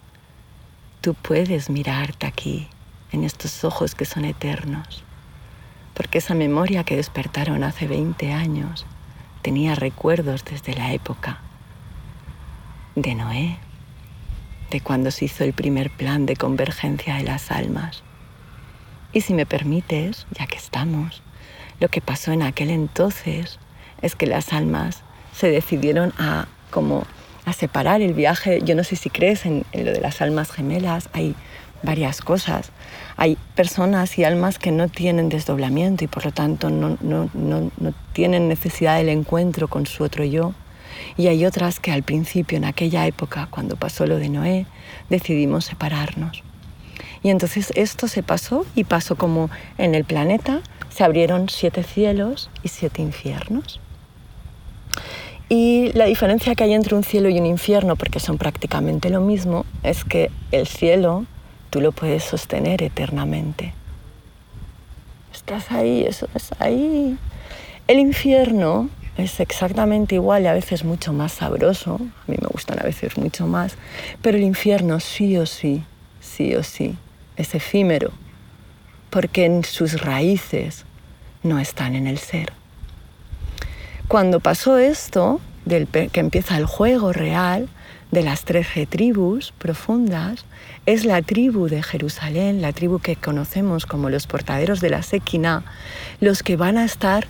tú 0.99 1.13
puedes 1.13 1.69
mirarte 1.69 2.27
aquí, 2.27 2.67
en 3.13 3.23
estos 3.23 3.63
ojos 3.63 3.95
que 3.95 4.03
son 4.03 4.25
eternos. 4.25 5.06
Porque 5.97 6.19
esa 6.19 6.33
memoria 6.33 6.85
que 6.85 6.95
despertaron 6.95 7.65
hace 7.65 7.87
20 7.87 8.31
años 8.31 8.85
tenía 9.41 9.75
recuerdos 9.75 10.45
desde 10.45 10.73
la 10.73 10.93
época 10.93 11.41
de 12.95 13.15
Noé, 13.15 13.57
de 14.71 14.79
cuando 14.79 15.11
se 15.11 15.25
hizo 15.25 15.43
el 15.43 15.51
primer 15.51 15.89
plan 15.89 16.25
de 16.25 16.37
convergencia 16.37 17.17
de 17.17 17.23
las 17.23 17.51
almas 17.51 18.03
y 19.13 19.21
si 19.21 19.33
me 19.33 19.45
permites, 19.45 20.27
ya 20.31 20.45
que 20.47 20.57
estamos, 20.57 21.23
lo 21.79 21.87
que 21.87 22.01
pasó 22.01 22.31
en 22.31 22.43
aquel 22.43 22.69
entonces 22.69 23.59
es 24.01 24.15
que 24.15 24.27
las 24.27 24.53
almas 24.53 25.01
se 25.33 25.49
decidieron 25.49 26.13
a 26.19 26.47
como 26.69 27.05
a 27.45 27.53
separar 27.53 28.01
el 28.01 28.13
viaje. 28.13 28.59
Yo 28.63 28.75
no 28.75 28.83
sé 28.83 28.95
si 28.95 29.09
crees 29.09 29.45
en, 29.45 29.65
en 29.71 29.85
lo 29.85 29.91
de 29.91 30.01
las 30.01 30.21
almas 30.21 30.51
gemelas, 30.51 31.09
hay 31.13 31.33
varias 31.81 32.21
cosas. 32.21 32.71
Hay 33.17 33.37
personas 33.55 34.17
y 34.17 34.23
almas 34.23 34.59
que 34.59 34.71
no 34.71 34.87
tienen 34.87 35.29
desdoblamiento 35.29 36.03
y 36.03 36.07
por 36.07 36.25
lo 36.25 36.31
tanto 36.31 36.69
no, 36.69 36.97
no, 37.01 37.29
no, 37.33 37.71
no, 37.77 37.93
tienen 38.13 38.47
necesidad 38.47 38.97
del 38.97 39.09
encuentro 39.09 39.67
con 39.67 39.85
su 39.85 40.03
otro 40.03 40.23
yo. 40.23 40.53
Y 41.17 41.27
hay 41.27 41.45
otras 41.45 41.79
que 41.79 41.91
al 41.91 42.03
principio, 42.03 42.57
en 42.57 42.65
aquella 42.65 43.05
época, 43.05 43.47
cuando 43.49 43.75
pasó 43.75 44.05
lo 44.05 44.17
de 44.17 44.29
Noé, 44.29 44.65
decidimos 45.09 45.65
separarnos. 45.65 46.43
Y 47.23 47.29
entonces 47.29 47.73
esto 47.75 48.07
se 48.07 48.23
pasó 48.23 48.65
y 48.75 48.83
pasó 48.83 49.15
como 49.15 49.49
en 49.77 49.95
el 49.95 50.05
planeta 50.05 50.61
se 50.89 51.03
abrieron 51.03 51.47
siete 51.49 51.83
cielos 51.83 52.49
y 52.63 52.69
siete 52.69 53.01
infiernos. 53.01 53.79
Y 55.49 55.91
la 55.93 56.05
diferencia 56.05 56.55
que 56.55 56.63
hay 56.63 56.73
entre 56.73 56.95
un 56.95 57.03
cielo 57.03 57.29
y 57.29 57.39
un 57.39 57.45
infierno, 57.45 57.95
porque 57.95 58.19
son 58.19 58.37
prácticamente 58.37 59.09
lo 59.09 59.21
mismo, 59.21 59.65
es 59.83 60.03
que 60.03 60.31
el 60.51 60.67
cielo 60.67 61.25
tú 61.69 61.81
lo 61.81 61.91
puedes 61.91 62.23
sostener 62.23 62.83
eternamente. 62.83 63.73
Estás 65.33 65.71
ahí, 65.71 66.03
eso 66.03 66.27
es 66.33 66.49
ahí. 66.59 67.17
El 67.87 67.99
infierno 67.99 68.89
es 69.17 69.39
exactamente 69.39 70.15
igual 70.15 70.43
y 70.43 70.47
a 70.47 70.53
veces 70.53 70.83
mucho 70.83 71.13
más 71.13 71.33
sabroso, 71.33 71.95
a 71.95 72.31
mí 72.31 72.37
me 72.39 72.47
gustan 72.47 72.79
a 72.79 72.83
veces 72.83 73.17
mucho 73.17 73.47
más, 73.47 73.75
pero 74.21 74.37
el 74.37 74.43
infierno 74.43 74.99
sí 74.99 75.37
o 75.37 75.45
sí, 75.45 75.83
sí 76.19 76.55
o 76.55 76.63
sí, 76.63 76.95
es 77.35 77.55
efímero, 77.55 78.11
porque 79.09 79.45
en 79.45 79.63
sus 79.63 80.01
raíces 80.01 80.85
no 81.43 81.59
están 81.59 81.95
en 81.95 82.07
el 82.07 82.19
ser. 82.19 82.53
Cuando 84.07 84.39
pasó 84.39 84.77
esto, 84.77 85.41
del 85.65 85.87
que 85.87 86.19
empieza 86.19 86.57
el 86.57 86.65
juego 86.65 87.11
real 87.11 87.67
de 88.11 88.23
las 88.23 88.43
trece 88.45 88.85
tribus 88.85 89.53
profundas, 89.57 90.45
es 90.87 91.03
la 91.03 91.21
tribu 91.21 91.67
de 91.67 91.83
Jerusalén, 91.83 92.61
la 92.61 92.71
tribu 92.71 92.99
que 92.99 93.17
conocemos 93.17 93.85
como 93.85 94.09
los 94.09 94.25
portaderos 94.25 94.79
de 94.79 94.89
la 94.89 95.03
Sequina, 95.03 95.65
los 96.21 96.43
que 96.43 96.55
van 96.55 96.77
a 96.77 96.85
estar 96.85 97.27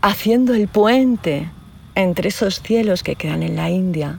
haciendo 0.00 0.52
el 0.52 0.66
puente 0.66 1.48
entre 1.94 2.30
esos 2.30 2.60
cielos 2.60 3.04
que 3.04 3.14
quedan 3.14 3.44
en 3.44 3.54
la 3.54 3.70
India 3.70 4.18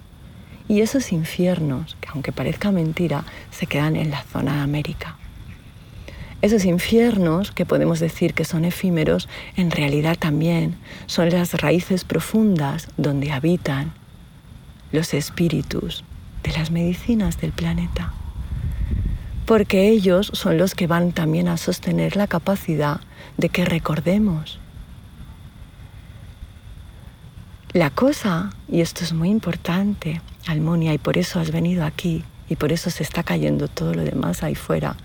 y 0.69 0.79
esos 0.79 1.11
infiernos, 1.11 1.97
que 1.99 2.07
aunque 2.13 2.31
parezca 2.31 2.71
mentira, 2.71 3.25
se 3.51 3.67
quedan 3.67 3.97
en 3.97 4.09
la 4.09 4.23
zona 4.23 4.55
de 4.55 4.61
América. 4.61 5.17
Esos 6.41 6.63
infiernos, 6.63 7.51
que 7.51 7.65
podemos 7.65 7.99
decir 7.99 8.33
que 8.33 8.45
son 8.45 8.63
efímeros, 8.63 9.27
en 9.57 9.69
realidad 9.69 10.17
también 10.17 10.77
son 11.07 11.29
las 11.29 11.55
raíces 11.55 12.05
profundas 12.05 12.87
donde 12.95 13.33
habitan 13.33 13.91
los 14.93 15.13
espíritus 15.13 16.05
de 16.43 16.51
las 16.51 16.71
medicinas 16.71 17.39
del 17.39 17.51
planeta. 17.51 18.13
Porque 19.45 19.89
ellos 19.89 20.31
son 20.33 20.57
los 20.57 20.75
que 20.75 20.87
van 20.87 21.11
también 21.11 21.47
a 21.47 21.57
sostener 21.57 22.15
la 22.15 22.27
capacidad 22.27 23.01
de 23.37 23.49
que 23.49 23.65
recordemos 23.65 24.59
la 27.73 27.89
cosa, 27.89 28.51
y 28.69 28.81
esto 28.81 29.03
es 29.03 29.13
muy 29.13 29.29
importante, 29.29 30.21
Almonia, 30.45 30.93
y 30.93 30.99
por 30.99 31.17
eso 31.17 31.39
has 31.39 31.49
venido 31.49 31.83
aquí, 31.83 32.23
y 32.47 32.55
por 32.55 32.71
eso 32.71 32.91
se 32.91 33.01
está 33.01 33.23
cayendo 33.23 33.67
todo 33.67 33.95
lo 33.95 34.03
demás 34.03 34.43
ahí 34.43 34.53
fuera, 34.53 34.95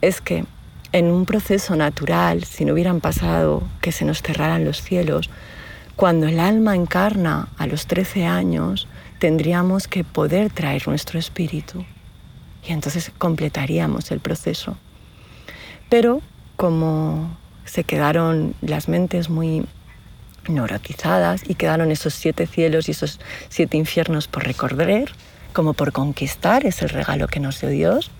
es 0.00 0.20
que 0.20 0.44
en 0.92 1.10
un 1.10 1.26
proceso 1.26 1.74
natural, 1.74 2.44
si 2.44 2.64
no 2.64 2.74
hubieran 2.74 3.00
pasado 3.00 3.64
que 3.80 3.90
se 3.90 4.04
nos 4.04 4.22
cerraran 4.22 4.64
los 4.64 4.80
cielos, 4.80 5.28
cuando 5.96 6.28
el 6.28 6.38
alma 6.38 6.76
encarna 6.76 7.48
a 7.58 7.66
los 7.66 7.88
13 7.88 8.26
años, 8.26 8.86
tendríamos 9.18 9.88
que 9.88 10.04
poder 10.04 10.50
traer 10.50 10.86
nuestro 10.88 11.18
espíritu 11.18 11.84
y 12.66 12.72
entonces 12.72 13.10
completaríamos 13.18 14.10
el 14.10 14.20
proceso. 14.20 14.76
Pero 15.88 16.22
como 16.56 17.36
se 17.64 17.84
quedaron 17.84 18.54
las 18.60 18.88
mentes 18.88 19.28
muy 19.28 19.64
neurotizadas 20.48 21.42
y 21.48 21.54
quedaron 21.54 21.90
esos 21.90 22.14
siete 22.14 22.46
cielos 22.46 22.88
y 22.88 22.92
esos 22.92 23.20
siete 23.48 23.76
infiernos 23.76 24.28
por 24.28 24.44
recorrer, 24.44 25.12
como 25.52 25.74
por 25.74 25.92
conquistar, 25.92 26.66
es 26.66 26.82
el 26.82 26.88
regalo 26.88 27.28
que 27.28 27.40
nos 27.40 27.60
dio 27.60 27.70
Dios. 27.70 28.10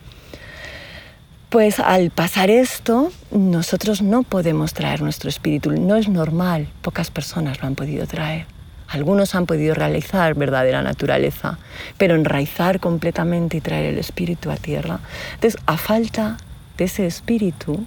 Pues 1.49 1.81
al 1.81 2.11
pasar 2.11 2.51
esto, 2.51 3.11
nosotros 3.31 4.03
no 4.03 4.23
podemos 4.23 4.75
traer 4.75 5.01
nuestro 5.01 5.31
espíritu, 5.31 5.73
no 5.73 5.97
es 5.97 6.09
normal, 6.09 6.69
pocas 6.83 7.11
personas 7.11 7.61
lo 7.63 7.69
han 7.69 7.75
podido 7.75 8.07
traer. 8.07 8.58
Algunos 8.89 9.35
han 9.35 9.45
podido 9.45 9.75
realizar 9.75 10.35
verdadera 10.35 10.83
naturaleza, 10.83 11.59
pero 11.99 12.15
enraizar 12.15 12.81
completamente 12.81 13.59
y 13.59 13.61
traer 13.61 13.87
el 13.87 13.99
espíritu 13.99 14.51
a 14.51 14.57
tierra. 14.57 15.01
Entonces, 15.35 15.61
a 15.67 15.77
falta 15.77 16.39
de 16.79 16.85
ese 16.85 17.07
espíritu, 17.07 17.85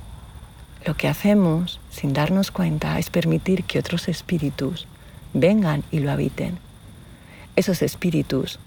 lo 0.86 0.96
que 0.96 1.08
hacemos, 1.08 1.80
sin 1.90 2.14
darnos 2.14 2.52
cuenta, 2.52 3.00
es 3.00 3.10
permitir 3.10 3.64
que 3.64 3.80
otros 3.80 4.08
espíritus 4.08 4.88
vengan 5.34 5.84
y 5.92 6.00
lo 6.00 6.12
habiten. 6.12 6.60
Esos 7.56 7.82
espíritus 7.82 8.60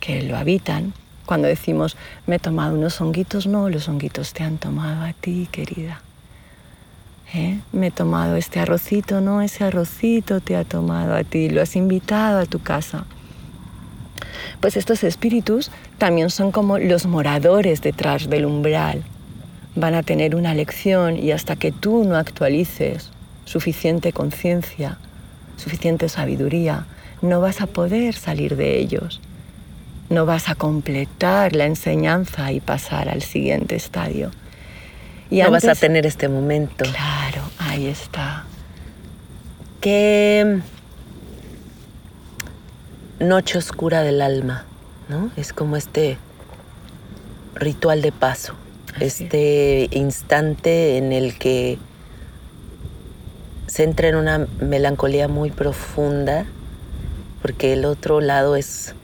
que 0.00 0.22
lo 0.22 0.36
habitan, 0.36 0.94
cuando 1.26 1.48
decimos, 1.48 1.96
me 2.26 2.36
he 2.36 2.38
tomado 2.38 2.74
unos 2.74 3.00
honguitos, 3.00 3.46
no, 3.46 3.68
los 3.68 3.88
honguitos 3.88 4.32
te 4.32 4.44
han 4.44 4.58
tomado 4.58 5.04
a 5.04 5.12
ti, 5.12 5.48
querida. 5.50 6.02
¿Eh? 7.32 7.60
Me 7.72 7.88
he 7.88 7.90
tomado 7.90 8.36
este 8.36 8.58
arrocito, 8.58 9.20
no, 9.20 9.40
ese 9.40 9.64
arrocito 9.64 10.40
te 10.40 10.56
ha 10.56 10.64
tomado 10.64 11.14
a 11.14 11.22
ti, 11.22 11.48
lo 11.48 11.62
has 11.62 11.76
invitado 11.76 12.40
a 12.40 12.46
tu 12.46 12.60
casa. 12.60 13.04
Pues 14.60 14.76
estos 14.76 15.04
espíritus 15.04 15.70
también 15.98 16.30
son 16.30 16.50
como 16.50 16.78
los 16.78 17.06
moradores 17.06 17.82
detrás 17.82 18.28
del 18.28 18.46
umbral, 18.46 19.04
van 19.76 19.94
a 19.94 20.02
tener 20.02 20.34
una 20.34 20.54
lección 20.54 21.16
y 21.16 21.30
hasta 21.30 21.56
que 21.56 21.70
tú 21.70 22.04
no 22.04 22.16
actualices 22.16 23.10
suficiente 23.44 24.12
conciencia, 24.12 24.98
suficiente 25.56 26.08
sabiduría, 26.08 26.86
no 27.22 27.40
vas 27.40 27.60
a 27.60 27.66
poder 27.66 28.14
salir 28.14 28.56
de 28.56 28.78
ellos. 28.78 29.20
No 30.08 30.26
vas 30.26 30.48
a 30.48 30.54
completar 30.54 31.54
la 31.54 31.66
enseñanza 31.66 32.50
y 32.52 32.60
pasar 32.60 33.08
al 33.08 33.22
siguiente 33.22 33.76
estadio. 33.76 34.30
Y 35.30 35.42
no 35.42 35.50
vas 35.50 35.64
a 35.64 35.74
tener 35.74 36.06
este 36.06 36.28
momento. 36.28 36.84
Claro, 36.84 37.42
ahí 37.58 37.86
está. 37.86 38.44
Qué 39.80 40.60
noche 43.18 43.58
oscura 43.58 44.02
del 44.02 44.22
alma, 44.22 44.64
¿no? 45.08 45.30
Es 45.36 45.52
como 45.52 45.76
este 45.76 46.18
ritual 47.54 48.02
de 48.02 48.12
paso 48.12 48.54
este 48.98 49.88
instante 49.92 50.96
en 50.96 51.12
el 51.12 51.38
que 51.38 51.78
se 53.66 53.84
entra 53.84 54.08
en 54.08 54.16
una 54.16 54.46
melancolía 54.60 55.28
muy 55.28 55.50
profunda, 55.50 56.44
porque 57.40 57.74
el 57.74 57.84
otro 57.84 58.20
lado 58.20 58.56
es 58.56 58.94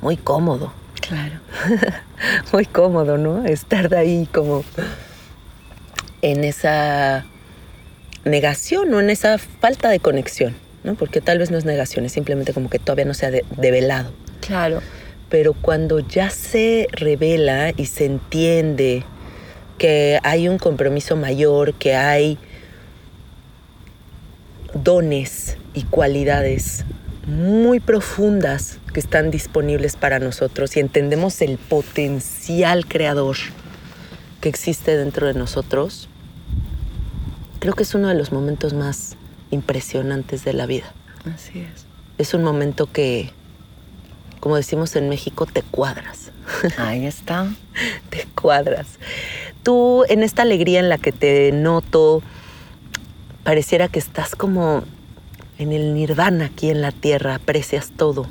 muy 0.00 0.16
cómodo. 0.16 0.72
Claro. 1.06 1.38
muy 2.52 2.64
cómodo, 2.64 3.18
¿no? 3.18 3.44
Estar 3.44 3.88
de 3.90 3.98
ahí 3.98 4.28
como 4.32 4.64
en 6.22 6.44
esa 6.44 7.26
negación 8.24 8.92
o 8.92 9.00
en 9.00 9.10
esa 9.10 9.38
falta 9.38 9.88
de 9.88 10.00
conexión, 10.00 10.54
¿no? 10.84 10.94
Porque 10.94 11.20
tal 11.20 11.38
vez 11.38 11.50
no 11.50 11.58
es 11.58 11.64
negación, 11.64 12.04
es 12.04 12.12
simplemente 12.12 12.52
como 12.52 12.68
que 12.68 12.78
todavía 12.78 13.04
no 13.04 13.14
se 13.14 13.26
ha 13.26 13.30
develado. 13.30 14.12
Claro. 14.40 14.82
Pero 15.28 15.54
cuando 15.54 16.00
ya 16.00 16.30
se 16.30 16.88
revela 16.92 17.72
y 17.76 17.86
se 17.86 18.04
entiende 18.04 19.04
que 19.78 20.18
hay 20.22 20.48
un 20.48 20.58
compromiso 20.58 21.16
mayor, 21.16 21.74
que 21.74 21.94
hay 21.94 22.38
dones 24.74 25.56
y 25.74 25.82
cualidades 25.84 26.84
muy 27.26 27.80
profundas 27.80 28.78
que 28.92 29.00
están 29.00 29.30
disponibles 29.30 29.96
para 29.96 30.18
nosotros 30.18 30.76
y 30.76 30.80
entendemos 30.80 31.42
el 31.42 31.58
potencial 31.58 32.86
creador 32.86 33.36
que 34.46 34.50
existe 34.50 34.96
dentro 34.96 35.26
de 35.26 35.34
nosotros, 35.34 36.08
creo 37.58 37.74
que 37.74 37.82
es 37.82 37.96
uno 37.96 38.06
de 38.06 38.14
los 38.14 38.30
momentos 38.30 38.74
más 38.74 39.16
impresionantes 39.50 40.44
de 40.44 40.52
la 40.52 40.66
vida. 40.66 40.94
Así 41.34 41.58
es. 41.58 41.84
Es 42.16 42.32
un 42.32 42.44
momento 42.44 42.86
que, 42.86 43.32
como 44.38 44.54
decimos 44.54 44.94
en 44.94 45.08
México, 45.08 45.46
te 45.46 45.62
cuadras. 45.62 46.30
Ahí 46.78 47.06
está. 47.06 47.52
te 48.08 48.24
cuadras 48.40 48.86
tú 49.64 50.04
en 50.08 50.22
esta 50.22 50.42
alegría 50.42 50.78
en 50.78 50.88
la 50.88 50.98
que 50.98 51.10
te 51.10 51.50
noto, 51.50 52.22
pareciera 53.42 53.88
que 53.88 53.98
estás 53.98 54.36
como 54.36 54.84
en 55.58 55.72
el 55.72 55.92
nirvana 55.92 56.44
aquí 56.44 56.70
en 56.70 56.82
la 56.82 56.92
tierra, 56.92 57.34
aprecias 57.34 57.90
todo. 57.96 58.28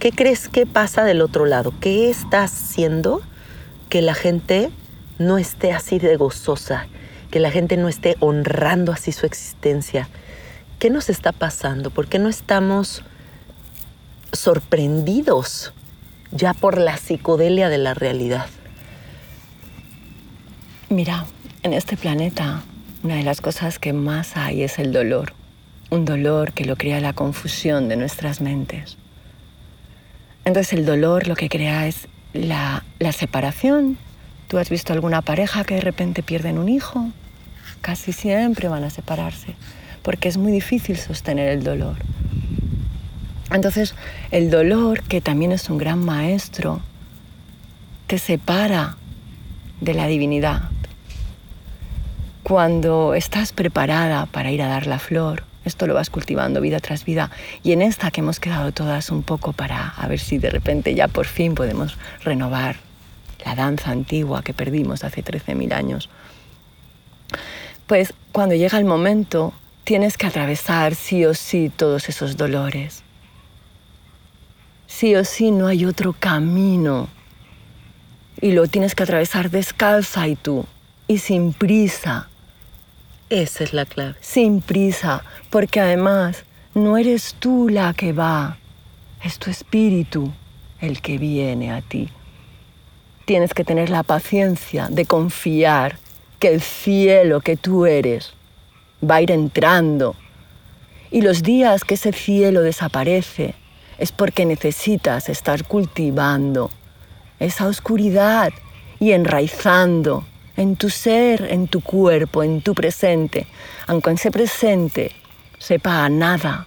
¿Qué 0.00 0.12
crees 0.12 0.50
que 0.50 0.66
pasa 0.66 1.02
del 1.04 1.22
otro 1.22 1.46
lado? 1.46 1.72
¿Qué 1.80 2.10
estás 2.10 2.52
haciendo 2.52 3.22
que 3.88 4.02
la 4.02 4.12
gente 4.12 4.70
no 5.18 5.38
esté 5.38 5.72
así 5.72 5.98
de 5.98 6.16
gozosa, 6.16 6.86
que 7.30 7.40
la 7.40 7.50
gente 7.50 7.76
no 7.76 7.88
esté 7.88 8.16
honrando 8.20 8.92
así 8.92 9.12
su 9.12 9.26
existencia? 9.26 10.08
¿Qué 10.78 10.90
nos 10.90 11.10
está 11.10 11.32
pasando? 11.32 11.90
¿Por 11.90 12.08
qué 12.08 12.18
no 12.18 12.28
estamos 12.28 13.02
sorprendidos 14.32 15.72
ya 16.30 16.54
por 16.54 16.78
la 16.78 16.96
psicodelia 16.96 17.68
de 17.68 17.78
la 17.78 17.94
realidad? 17.94 18.46
Mira, 20.88 21.26
en 21.62 21.72
este 21.72 21.96
planeta 21.96 22.62
una 23.02 23.14
de 23.14 23.22
las 23.22 23.40
cosas 23.40 23.78
que 23.78 23.92
más 23.92 24.36
hay 24.36 24.62
es 24.62 24.78
el 24.78 24.92
dolor. 24.92 25.32
Un 25.90 26.04
dolor 26.04 26.52
que 26.52 26.64
lo 26.64 26.76
crea 26.76 27.00
la 27.00 27.12
confusión 27.12 27.88
de 27.88 27.96
nuestras 27.96 28.40
mentes. 28.40 28.98
Entonces 30.44 30.72
el 30.72 30.84
dolor 30.84 31.28
lo 31.28 31.36
que 31.36 31.48
crea 31.48 31.86
es 31.86 32.08
la, 32.32 32.84
la 32.98 33.12
separación. 33.12 33.98
¿Tú 34.48 34.56
has 34.56 34.70
visto 34.70 34.94
alguna 34.94 35.20
pareja 35.20 35.62
que 35.64 35.74
de 35.74 35.82
repente 35.82 36.22
pierden 36.22 36.56
un 36.56 36.70
hijo? 36.70 37.10
Casi 37.82 38.14
siempre 38.14 38.68
van 38.68 38.82
a 38.82 38.88
separarse, 38.88 39.54
porque 40.00 40.26
es 40.28 40.38
muy 40.38 40.50
difícil 40.50 40.96
sostener 40.96 41.50
el 41.50 41.62
dolor. 41.62 41.96
Entonces, 43.52 43.94
el 44.30 44.50
dolor, 44.50 45.02
que 45.02 45.20
también 45.20 45.52
es 45.52 45.68
un 45.68 45.76
gran 45.76 46.02
maestro, 46.02 46.80
te 48.06 48.16
separa 48.18 48.96
de 49.82 49.92
la 49.92 50.06
divinidad, 50.06 50.70
cuando 52.42 53.12
estás 53.12 53.52
preparada 53.52 54.24
para 54.24 54.50
ir 54.50 54.62
a 54.62 54.68
dar 54.68 54.86
la 54.86 54.98
flor, 54.98 55.44
esto 55.66 55.86
lo 55.86 55.92
vas 55.92 56.08
cultivando 56.08 56.62
vida 56.62 56.80
tras 56.80 57.04
vida. 57.04 57.30
Y 57.62 57.72
en 57.72 57.82
esta 57.82 58.10
que 58.10 58.22
hemos 58.22 58.40
quedado 58.40 58.72
todas 58.72 59.10
un 59.10 59.22
poco 59.22 59.52
para 59.52 59.88
a 59.88 60.08
ver 60.08 60.18
si 60.18 60.38
de 60.38 60.48
repente 60.48 60.94
ya 60.94 61.06
por 61.06 61.26
fin 61.26 61.54
podemos 61.54 61.98
renovar 62.24 62.87
la 63.48 63.54
danza 63.54 63.90
antigua 63.90 64.42
que 64.42 64.52
perdimos 64.52 65.04
hace 65.04 65.24
13.000 65.24 65.72
años. 65.72 66.10
Pues 67.86 68.12
cuando 68.30 68.54
llega 68.54 68.76
el 68.76 68.84
momento 68.84 69.54
tienes 69.84 70.18
que 70.18 70.26
atravesar 70.26 70.94
sí 70.94 71.24
o 71.24 71.32
sí 71.32 71.72
todos 71.74 72.10
esos 72.10 72.36
dolores. 72.36 73.02
Sí 74.86 75.14
o 75.14 75.24
sí 75.24 75.50
no 75.50 75.66
hay 75.66 75.86
otro 75.86 76.12
camino. 76.12 77.08
Y 78.38 78.52
lo 78.52 78.66
tienes 78.66 78.94
que 78.94 79.04
atravesar 79.04 79.50
descalza 79.50 80.28
y 80.28 80.36
tú, 80.36 80.66
y 81.06 81.18
sin 81.18 81.54
prisa. 81.54 82.28
Esa 83.30 83.64
es 83.64 83.72
la 83.72 83.86
clave. 83.86 84.14
Sin 84.20 84.60
prisa, 84.60 85.24
porque 85.48 85.80
además 85.80 86.44
no 86.74 86.98
eres 86.98 87.34
tú 87.38 87.70
la 87.70 87.94
que 87.94 88.12
va, 88.12 88.58
es 89.22 89.38
tu 89.38 89.50
espíritu 89.50 90.30
el 90.80 91.00
que 91.00 91.16
viene 91.16 91.72
a 91.72 91.80
ti. 91.80 92.10
Tienes 93.28 93.52
que 93.52 93.62
tener 93.62 93.90
la 93.90 94.04
paciencia 94.04 94.88
de 94.88 95.04
confiar 95.04 95.98
que 96.38 96.48
el 96.48 96.62
cielo 96.62 97.42
que 97.42 97.58
tú 97.58 97.84
eres 97.84 98.32
va 99.04 99.16
a 99.16 99.20
ir 99.20 99.30
entrando. 99.30 100.16
Y 101.10 101.20
los 101.20 101.42
días 101.42 101.84
que 101.84 101.96
ese 101.96 102.14
cielo 102.14 102.62
desaparece 102.62 103.54
es 103.98 104.12
porque 104.12 104.46
necesitas 104.46 105.28
estar 105.28 105.64
cultivando 105.64 106.70
esa 107.38 107.66
oscuridad 107.66 108.50
y 108.98 109.12
enraizando 109.12 110.24
en 110.56 110.76
tu 110.76 110.88
ser, 110.88 111.48
en 111.50 111.68
tu 111.68 111.82
cuerpo, 111.82 112.42
en 112.42 112.62
tu 112.62 112.72
presente, 112.72 113.46
aunque 113.86 114.08
en 114.08 114.16
ese 114.16 114.30
presente 114.30 115.12
sepa 115.58 116.02
a 116.02 116.08
nada. 116.08 116.66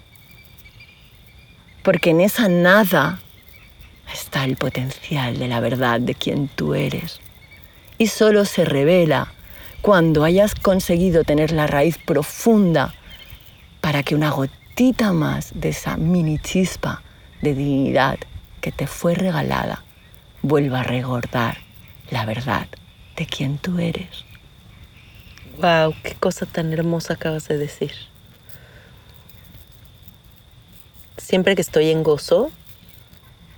Porque 1.82 2.12
en 2.12 2.22
esa 2.22 2.50
nada 2.50 3.20
está 4.14 4.46
el 4.46 4.58
potencial 4.58 5.38
de 5.40 5.48
la 5.48 5.60
verdad 5.60 6.00
de 6.00 6.16
quien 6.16 6.48
tú 6.48 6.74
eres. 6.74 7.20
Y 7.98 8.08
solo 8.08 8.46
se 8.46 8.66
revela 8.66 9.34
cuando 9.82 10.24
hayas 10.24 10.56
conseguido 10.56 11.24
tener 11.24 11.52
la 11.52 11.68
raíz 11.68 11.98
profunda 11.98 12.94
para 13.82 14.04
que 14.04 14.16
una 14.16 14.30
gotita 14.30 15.12
más 15.12 15.52
de 15.56 15.70
esa 15.70 15.98
mini 15.98 16.38
chispa 16.40 17.02
de 17.42 17.56
dignidad 17.56 18.20
que 18.62 18.72
te 18.72 18.88
fue 18.88 19.16
regalada 19.16 19.84
vuelva 20.44 20.82
a 20.82 20.84
recordar 20.84 21.58
la 22.10 22.26
verdad 22.26 22.68
de 23.16 23.26
quien 23.26 23.58
tú 23.58 23.80
eres. 23.80 24.26
Wow, 25.58 25.94
qué 26.04 26.16
cosa 26.16 26.46
tan 26.46 26.72
hermosa 26.74 27.14
acabas 27.14 27.48
de 27.48 27.58
decir. 27.58 27.92
Siempre 31.18 31.56
que 31.56 31.62
estoy 31.62 31.90
en 31.90 32.04
gozo, 32.04 32.52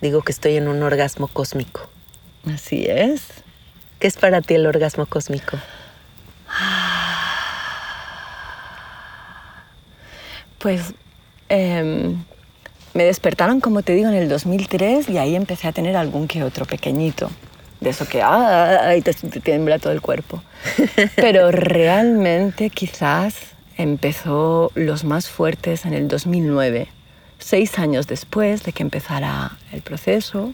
digo 0.04 0.22
que 0.22 0.32
estoy 0.32 0.58
en 0.58 0.68
un 0.68 0.84
orgasmo 0.84 1.28
cósmico. 1.28 1.90
Así 2.54 2.86
es. 2.88 3.22
¿Qué 4.00 4.08
es 4.08 4.18
para 4.18 4.42
ti 4.42 4.54
el 4.54 4.68
orgasmo 4.68 5.06
cósmico? 5.06 5.58
Pues 10.60 10.94
em, 11.50 12.24
me 12.94 13.04
despertaron, 13.06 13.62
como 13.62 13.82
te 13.82 13.94
digo, 13.94 14.10
en 14.10 14.16
el 14.16 14.30
2003 14.30 15.10
y 15.10 15.18
ahí 15.18 15.36
empecé 15.36 15.68
a 15.68 15.72
tener 15.72 15.96
algún 15.96 16.28
que 16.28 16.44
otro 16.44 16.66
pequeñito. 16.66 17.32
De 17.80 17.90
eso 17.90 18.06
que 18.06 18.22
ay, 18.22 19.02
te, 19.02 19.14
te 19.14 19.40
tiembla 19.40 19.80
todo 19.80 19.94
el 19.94 20.02
cuerpo. 20.02 20.44
Pero 21.16 21.52
realmente 21.52 22.70
quizás 22.70 23.36
empezó 23.78 24.72
los 24.76 25.04
más 25.04 25.30
fuertes 25.30 25.86
en 25.86 25.94
el 25.94 26.08
2009, 26.08 26.88
seis 27.44 27.78
años 27.78 28.08
después 28.08 28.64
de 28.64 28.74
que 28.74 28.84
empezara 28.84 29.58
el 29.72 29.82
proceso 29.82 30.54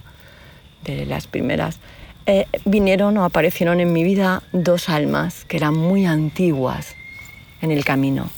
de 0.83 1.05
las 1.05 1.27
primeras 1.27 1.79
eh, 2.25 2.45
vinieron 2.65 3.17
o 3.17 3.23
aparecieron 3.23 3.79
en 3.79 3.91
mi 3.91 4.03
vida 4.03 4.43
dos 4.51 4.89
almas 4.89 5.45
que 5.45 5.57
eran 5.57 5.75
muy 5.75 6.05
antiguas 6.05 6.95
en 7.61 7.71
el 7.71 7.83
camino, 7.83 8.29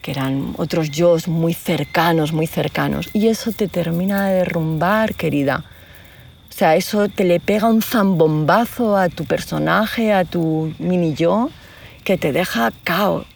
que 0.00 0.12
eran 0.12 0.54
otros 0.56 0.90
yo 0.90 1.16
muy 1.26 1.52
cercanos, 1.52 2.32
muy 2.32 2.46
cercanos. 2.46 3.10
Y 3.12 3.28
eso 3.28 3.52
te 3.52 3.68
termina 3.68 4.28
de 4.28 4.36
derrumbar, 4.36 5.14
querida. 5.14 5.64
O 6.48 6.52
sea, 6.52 6.74
eso 6.76 7.08
te 7.08 7.24
le 7.24 7.38
pega 7.38 7.68
un 7.68 7.82
zambombazo 7.82 8.96
a 8.96 9.10
tu 9.10 9.26
personaje, 9.26 10.14
a 10.14 10.24
tu 10.24 10.72
mini 10.78 11.12
yo, 11.12 11.50
que 12.02 12.16
te 12.16 12.32
deja 12.32 12.72
caos. 12.82 13.26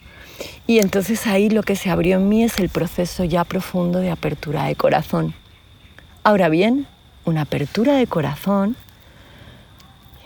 Y 0.71 0.79
entonces 0.79 1.27
ahí 1.27 1.51
lo 1.51 1.65
que 1.65 1.75
se 1.75 1.91
abrió 1.91 2.19
en 2.19 2.29
mí 2.29 2.45
es 2.45 2.61
el 2.61 2.69
proceso 2.69 3.25
ya 3.25 3.43
profundo 3.43 3.99
de 3.99 4.13
apertura 4.13 4.67
de 4.67 4.77
corazón. 4.77 5.35
Ahora 6.23 6.49
bien, 6.49 6.87
una 7.25 7.41
apertura 7.41 7.95
de 7.95 8.07
corazón 8.07 8.77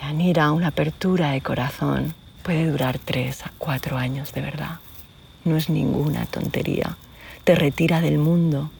Yanira, 0.02 0.52
una 0.52 0.66
apertura 0.66 1.30
de 1.30 1.40
corazón 1.40 2.12
puede 2.42 2.70
durar 2.70 2.98
tres 2.98 3.46
a 3.46 3.52
cuatro 3.56 3.96
años 3.96 4.34
de 4.34 4.42
verdad. 4.42 4.80
No 5.46 5.56
es 5.56 5.70
ninguna 5.70 6.26
tontería. 6.26 6.98
Te 7.44 7.54
retira 7.54 8.02
del 8.02 8.18
mundo. 8.18 8.70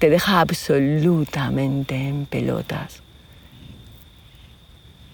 Te 0.00 0.10
deja 0.10 0.40
absolutamente 0.40 1.94
en 2.08 2.26
pelotas. 2.26 3.04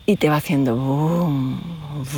Y 0.06 0.16
te 0.16 0.30
va 0.30 0.36
haciendo 0.36 0.76
boom, 0.76 1.60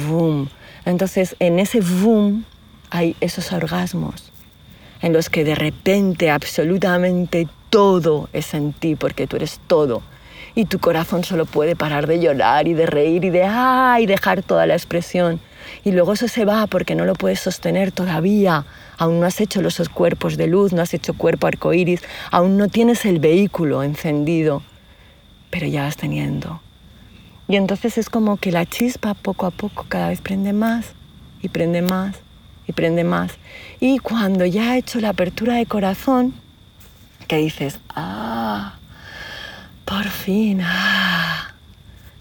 boom. 0.06 0.50
Entonces, 0.84 1.34
en 1.40 1.58
ese 1.58 1.80
boom 1.80 2.44
hay 2.90 3.16
esos 3.20 3.52
orgasmos 3.52 4.32
en 5.02 5.12
los 5.12 5.28
que 5.28 5.44
de 5.44 5.54
repente 5.54 6.30
absolutamente 6.30 7.48
todo 7.70 8.28
es 8.32 8.54
en 8.54 8.72
ti, 8.72 8.96
porque 8.96 9.26
tú 9.26 9.36
eres 9.36 9.60
todo 9.66 10.02
y 10.56 10.64
tu 10.64 10.78
corazón 10.78 11.22
solo 11.22 11.44
puede 11.44 11.76
parar 11.76 12.06
de 12.06 12.18
llorar 12.18 12.66
y 12.66 12.72
de 12.72 12.86
reír 12.86 13.24
y 13.24 13.30
de 13.30 13.44
¡ay! 13.44 14.06
dejar 14.06 14.42
toda 14.42 14.66
la 14.66 14.74
expresión. 14.74 15.38
Y 15.84 15.92
luego 15.92 16.14
eso 16.14 16.28
se 16.28 16.46
va 16.46 16.66
porque 16.66 16.94
no 16.94 17.04
lo 17.04 17.14
puedes 17.14 17.40
sostener 17.40 17.92
todavía. 17.92 18.64
Aún 18.96 19.20
no 19.20 19.26
has 19.26 19.40
hecho 19.42 19.60
los 19.60 19.76
cuerpos 19.90 20.38
de 20.38 20.46
luz, 20.46 20.72
no 20.72 20.80
has 20.80 20.94
hecho 20.94 21.12
cuerpo 21.12 21.46
arcoíris, 21.46 22.02
aún 22.30 22.56
no 22.56 22.68
tienes 22.68 23.04
el 23.04 23.18
vehículo 23.18 23.82
encendido, 23.82 24.62
pero 25.50 25.66
ya 25.66 25.82
vas 25.82 25.98
teniendo. 25.98 26.62
Y 27.48 27.56
entonces 27.56 27.98
es 27.98 28.08
como 28.08 28.38
que 28.38 28.50
la 28.50 28.64
chispa 28.64 29.12
poco 29.12 29.44
a 29.44 29.50
poco 29.50 29.84
cada 29.88 30.08
vez 30.08 30.22
prende 30.22 30.54
más 30.54 30.94
y 31.42 31.50
prende 31.50 31.82
más 31.82 32.16
y 32.66 32.72
prende 32.72 33.04
más. 33.04 33.32
Y 33.80 33.98
cuando 33.98 34.44
ya 34.46 34.72
ha 34.72 34.76
hecho 34.76 35.00
la 35.00 35.10
apertura 35.10 35.54
de 35.54 35.66
corazón, 35.66 36.34
que 37.26 37.36
dices, 37.36 37.80
ah, 37.94 38.76
por 39.84 40.04
fin. 40.04 40.60
Ah, 40.62 41.54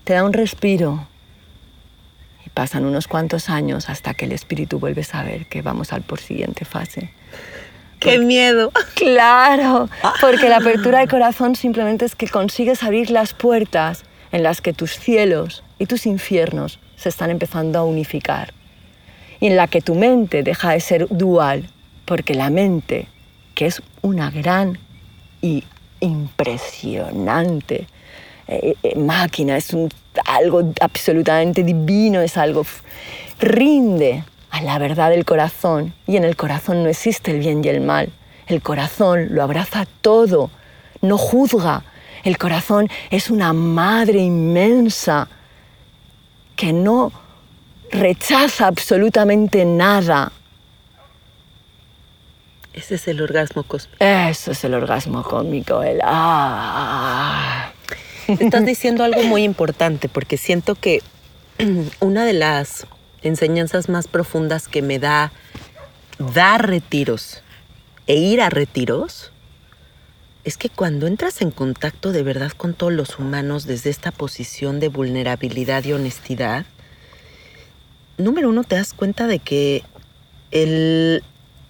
te 0.04 0.14
da 0.14 0.24
un 0.24 0.34
respiro. 0.34 1.08
Y 2.46 2.50
pasan 2.50 2.86
unos 2.86 3.08
cuantos 3.08 3.50
años 3.50 3.90
hasta 3.90 4.14
que 4.14 4.26
el 4.26 4.32
espíritu 4.32 4.80
vuelve 4.80 5.02
a 5.02 5.06
saber 5.06 5.48
que 5.48 5.62
vamos 5.62 5.92
al 5.94 6.04
por 6.04 6.20
siguiente 6.20 6.64
fase. 6.64 7.12
¡Qué 8.00 8.20
miedo! 8.20 8.72
Claro, 8.96 9.90
porque 10.22 10.50
la 10.50 10.58
apertura 10.58 11.00
de 11.00 11.08
corazón 11.08 11.56
simplemente 11.56 12.06
es 12.06 12.16
que 12.16 12.28
consigues 12.28 12.82
abrir 12.82 13.12
las 13.12 13.34
puertas 13.34 14.04
en 14.32 14.42
las 14.42 14.62
que 14.62 14.74
tus 14.74 14.98
cielos 14.98 15.64
y 15.80 15.86
tus 15.86 16.06
infiernos 16.06 16.80
se 16.96 17.10
están 17.10 17.30
empezando 17.30 17.78
a 17.78 17.84
unificar. 17.84 18.54
En 19.46 19.56
la 19.58 19.68
que 19.68 19.80
tu 19.80 19.94
mente 19.94 20.42
deja 20.42 20.72
de 20.72 20.80
ser 20.80 21.06
dual, 21.08 21.70
porque 22.06 22.34
la 22.34 22.50
mente, 22.50 23.08
que 23.54 23.68
es 23.68 23.80
una 24.02 24.32
gran 24.32 24.80
y 25.40 25.64
impresionante 26.00 27.86
eh, 28.48 28.74
eh, 28.82 28.96
máquina, 28.98 29.56
es 29.56 29.70
algo 30.26 30.74
absolutamente 30.82 31.64
divino, 31.64 32.22
es 32.22 32.38
algo... 32.38 32.66
Rinde 33.38 34.24
a 34.50 34.64
la 34.64 34.80
verdad 34.80 35.12
del 35.12 35.26
corazón 35.26 35.94
y 36.08 36.18
en 36.18 36.24
el 36.24 36.36
corazón 36.36 36.82
no 36.82 36.90
existe 36.90 37.30
el 37.30 37.38
bien 37.38 37.64
y 37.64 37.68
el 37.68 37.82
mal. 37.82 38.12
El 38.48 38.64
corazón 38.64 39.28
lo 39.30 39.44
abraza 39.44 39.86
todo, 40.02 40.50
no 41.02 41.20
juzga. 41.20 41.84
El 42.24 42.40
corazón 42.40 42.90
es 43.12 43.30
una 43.30 43.54
madre 43.54 44.18
inmensa 44.18 45.28
que 46.56 46.74
no 46.74 47.12
rechaza 47.92 48.68
absolutamente 48.68 49.66
nada, 49.66 50.32
ese 52.76 52.96
es 52.96 53.08
el 53.08 53.22
orgasmo 53.22 53.64
cósmico. 53.64 54.04
Eso 54.04 54.52
es 54.52 54.64
el 54.66 54.74
orgasmo 54.74 55.24
cósmico, 55.24 55.82
el 55.82 56.02
ah. 56.04 57.72
Estás 58.28 58.66
diciendo 58.66 59.06
algo 59.06 59.24
muy 59.24 59.44
importante 59.44 60.10
porque 60.10 60.36
siento 60.36 60.76
que 60.76 61.02
una 62.02 62.26
de 62.26 62.34
las 62.34 62.86
enseñanzas 63.22 63.88
más 63.88 64.10
profundas 64.10 64.68
que 64.68 64.82
me 64.82 65.00
da 65.00 65.32
dar 66.18 66.68
retiros 66.68 67.42
e 68.08 68.16
ir 68.16 68.42
a 68.42 68.50
retiros 68.50 69.32
es 70.44 70.58
que 70.58 70.70
cuando 70.70 71.08
entras 71.08 71.42
en 71.42 71.52
contacto 71.52 72.12
de 72.12 72.24
verdad 72.24 72.52
con 72.52 72.74
todos 72.74 72.92
los 72.92 73.20
humanos 73.20 73.66
desde 73.66 73.90
esta 73.90 74.12
posición 74.12 74.82
de 74.82 74.90
vulnerabilidad 74.90 75.86
y 75.86 75.94
honestidad, 75.94 76.66
número 78.18 78.50
uno 78.50 78.64
te 78.64 78.76
das 78.76 78.94
cuenta 78.94 79.28
de 79.28 79.40
que 79.40 79.84
el 80.52 81.24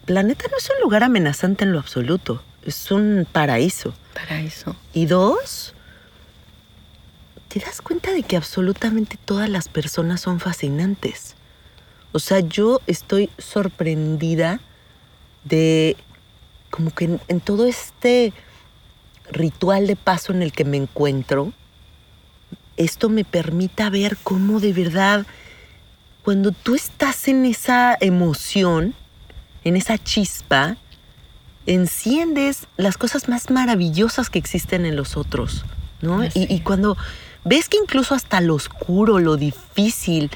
planeta 0.06 0.46
no 0.52 0.58
es 0.58 0.70
un 0.70 0.82
lugar 0.82 1.04
amenazante 1.04 1.64
en 1.64 1.72
lo 1.72 1.80
absoluto, 1.80 2.44
es 2.64 2.92
un 2.92 3.28
paraíso. 3.32 3.94
Paraíso. 4.14 4.76
Y 4.94 5.06
dos, 5.08 5.74
te 7.48 7.60
das 7.60 7.82
cuenta 7.82 8.12
de 8.12 8.24
que 8.24 8.38
absolutamente 8.38 9.18
todas 9.24 9.50
las 9.50 9.68
personas 9.68 10.22
son 10.22 10.40
fascinantes. 10.40 11.36
O 12.12 12.20
sea, 12.20 12.40
yo 12.40 12.82
estoy 12.88 13.30
sorprendida 13.38 14.60
de 15.44 15.98
como 16.70 16.92
que 16.94 17.06
en, 17.06 17.22
en 17.28 17.40
todo 17.40 17.66
este 17.66 18.34
ritual 19.32 19.88
de 19.88 19.96
paso 19.96 20.32
en 20.32 20.42
el 20.42 20.52
que 20.52 20.66
me 20.66 20.78
encuentro, 20.78 21.54
esto 22.78 23.10
me 23.10 23.24
permita 23.24 23.90
ver 23.90 24.18
cómo 24.22 24.60
de 24.60 24.74
verdad, 24.74 25.26
cuando 26.26 26.52
tú 26.52 26.74
estás 26.74 27.28
en 27.28 27.46
esa 27.46 27.96
emoción, 28.02 28.96
en 29.64 29.76
esa 29.76 30.00
chispa, 30.00 30.76
enciendes 31.68 32.66
las 32.78 32.98
cosas 32.98 33.30
más 33.30 33.52
maravillosas 33.52 34.32
que 34.32 34.40
existen 34.40 34.88
en 34.88 34.96
los 34.96 35.18
otros, 35.18 35.66
¿no? 36.02 36.24
Y, 36.24 36.32
y 36.34 36.62
cuando 36.62 36.98
ves 37.44 37.70
que 37.70 37.78
incluso 37.78 38.16
hasta 38.16 38.42
lo 38.42 38.56
oscuro, 38.56 39.20
lo 39.20 39.38
difícil, 39.38 40.32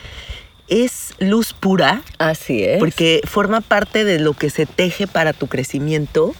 es 0.67 1.15
luz 1.17 1.54
pura, 1.54 2.04
Así 2.19 2.63
es. 2.63 2.78
porque 2.78 3.21
forma 3.25 3.60
parte 3.60 4.06
de 4.06 4.19
lo 4.19 4.34
que 4.34 4.52
se 4.52 4.67
teje 4.67 5.08
para 5.08 5.34
tu 5.34 5.47
crecimiento. 5.47 6.36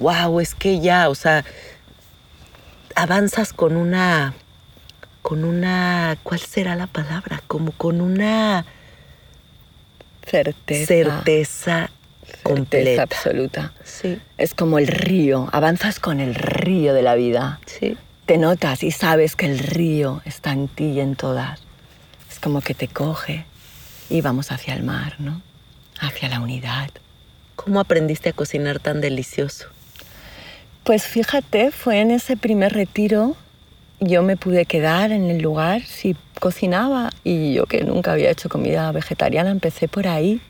Wow, 0.00 0.40
es 0.40 0.54
que 0.54 0.80
ya, 0.80 1.10
o 1.10 1.14
sea, 1.14 1.44
avanzas 2.94 3.52
con 3.52 3.76
una, 3.76 4.32
con 5.22 5.44
una, 5.44 6.16
¿cuál 6.22 6.40
será 6.40 6.74
la 6.76 6.86
palabra? 6.86 7.42
Como 7.46 7.72
con 7.72 8.00
una 8.00 8.64
certeza. 10.26 10.86
certeza, 10.86 11.90
completa. 12.42 12.84
Certeza 12.84 13.02
absoluta. 13.02 13.72
Sí, 13.84 14.18
Es 14.36 14.54
como 14.54 14.78
el 14.78 14.86
río, 14.86 15.48
avanzas 15.52 16.00
con 16.00 16.20
el 16.20 16.34
río 16.34 16.94
de 16.94 17.02
la 17.02 17.14
vida. 17.14 17.60
sí. 17.66 17.96
Te 18.26 18.36
notas 18.36 18.82
y 18.82 18.90
sabes 18.90 19.36
que 19.36 19.46
el 19.46 19.58
río 19.58 20.20
está 20.26 20.52
en 20.52 20.68
ti 20.68 20.84
y 20.84 21.00
en 21.00 21.16
todas. 21.16 21.60
Es 22.30 22.38
como 22.38 22.60
que 22.60 22.74
te 22.74 22.86
coge 22.86 23.46
y 24.10 24.20
vamos 24.20 24.52
hacia 24.52 24.74
el 24.74 24.82
mar, 24.82 25.14
¿no? 25.18 25.40
Hacia 25.98 26.28
la 26.28 26.38
unidad. 26.40 26.90
¿Cómo 27.56 27.80
aprendiste 27.80 28.28
a 28.28 28.32
cocinar 28.34 28.80
tan 28.80 29.00
delicioso? 29.00 29.68
Pues 30.84 31.04
fíjate, 31.04 31.70
fue 31.70 32.00
en 32.00 32.10
ese 32.10 32.36
primer 32.36 32.74
retiro, 32.74 33.34
yo 34.00 34.22
me 34.22 34.36
pude 34.36 34.64
quedar 34.64 35.10
en 35.10 35.30
el 35.30 35.42
lugar 35.42 35.82
si 35.82 36.14
cocinaba 36.38 37.10
y 37.24 37.54
yo 37.54 37.66
que 37.66 37.82
nunca 37.82 38.12
había 38.12 38.30
hecho 38.30 38.48
comida 38.48 38.92
vegetariana 38.92 39.50
empecé 39.50 39.88
por 39.88 40.06
ahí 40.06 40.40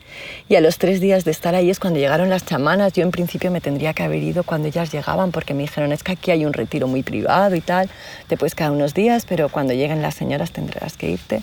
y 0.47 0.55
a 0.55 0.61
los 0.61 0.77
tres 0.77 1.01
días 1.01 1.25
de 1.25 1.31
estar 1.31 1.55
ahí 1.55 1.71
es 1.71 1.79
cuando 1.79 1.99
llegaron 1.99 2.29
las 2.29 2.45
chamanas, 2.45 2.93
yo 2.93 3.01
en 3.01 3.09
principio 3.09 3.49
me 3.49 3.59
tendría 3.59 3.93
que 3.93 4.03
haber 4.03 4.21
ido 4.21 4.43
cuando 4.43 4.67
ellas 4.67 4.91
llegaban 4.91 5.31
porque 5.31 5.55
me 5.55 5.63
dijeron 5.63 5.91
es 5.91 6.03
que 6.03 6.11
aquí 6.11 6.29
hay 6.29 6.45
un 6.45 6.53
retiro 6.53 6.87
muy 6.87 7.01
privado 7.01 7.55
y 7.55 7.61
tal, 7.61 7.89
te 8.27 8.37
puedes 8.37 8.53
quedar 8.53 8.71
unos 8.71 8.93
días 8.93 9.25
pero 9.27 9.49
cuando 9.49 9.73
lleguen 9.73 10.03
las 10.03 10.13
señoras 10.13 10.51
tendrás 10.51 10.95
que 10.95 11.09
irte. 11.09 11.41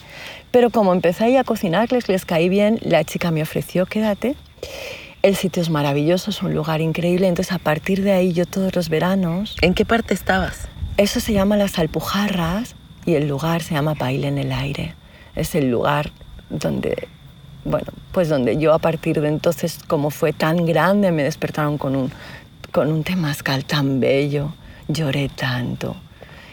Pero 0.53 0.71
como 0.71 0.93
empecé 0.93 1.25
ahí 1.25 1.37
a 1.37 1.45
cocinarles, 1.45 2.09
les 2.09 2.25
caí 2.25 2.49
bien, 2.49 2.79
la 2.83 3.03
chica 3.05 3.31
me 3.31 3.43
ofreció 3.43 3.85
quédate 3.85 4.37
el 5.23 5.35
sitio 5.35 5.61
es 5.61 5.71
maravilloso, 5.71 6.31
es 6.31 6.41
un 6.43 6.55
lugar 6.55 6.81
increíble. 6.81 7.27
Entonces, 7.27 7.53
a 7.53 7.59
partir 7.59 8.03
de 8.03 8.13
ahí, 8.13 8.33
yo 8.33 8.47
todos 8.47 8.77
los 8.77 8.89
veranos, 8.89 9.57
¿En 9.61 9.75
qué 9.75 9.85
parte 9.85 10.15
estabas? 10.15 10.69
Eso 10.97 11.21
se 11.21 11.33
llama 11.33 11.57
Las 11.57 11.79
Alpujarras 11.79 12.75
y 13.05 13.15
el 13.15 13.29
lugar 13.29 13.63
se 13.63 13.75
llama 13.75 13.95
Baile 13.95 14.29
en 14.29 14.39
el 14.39 14.53
Aire. 14.53 14.95
Es 15.35 15.55
el 15.55 15.71
lugar 15.71 16.11
donde, 16.49 17.09
bueno, 17.65 17.89
pues 18.13 18.29
donde 18.29 18.57
yo 18.57 18.73
a 18.73 18.79
partir 18.79 19.21
de 19.21 19.29
entonces, 19.29 19.79
como 19.87 20.11
fue 20.11 20.33
tan 20.33 20.65
grande, 20.65 21.13
me 21.13 21.23
despertaron 21.23 21.77
con 21.77 21.97
un, 21.97 22.11
con 22.73 22.91
un 22.91 23.05
temazcal 23.05 23.65
tan 23.65 24.01
bello. 24.01 24.55
Lloré 24.89 25.29
tanto 25.29 25.97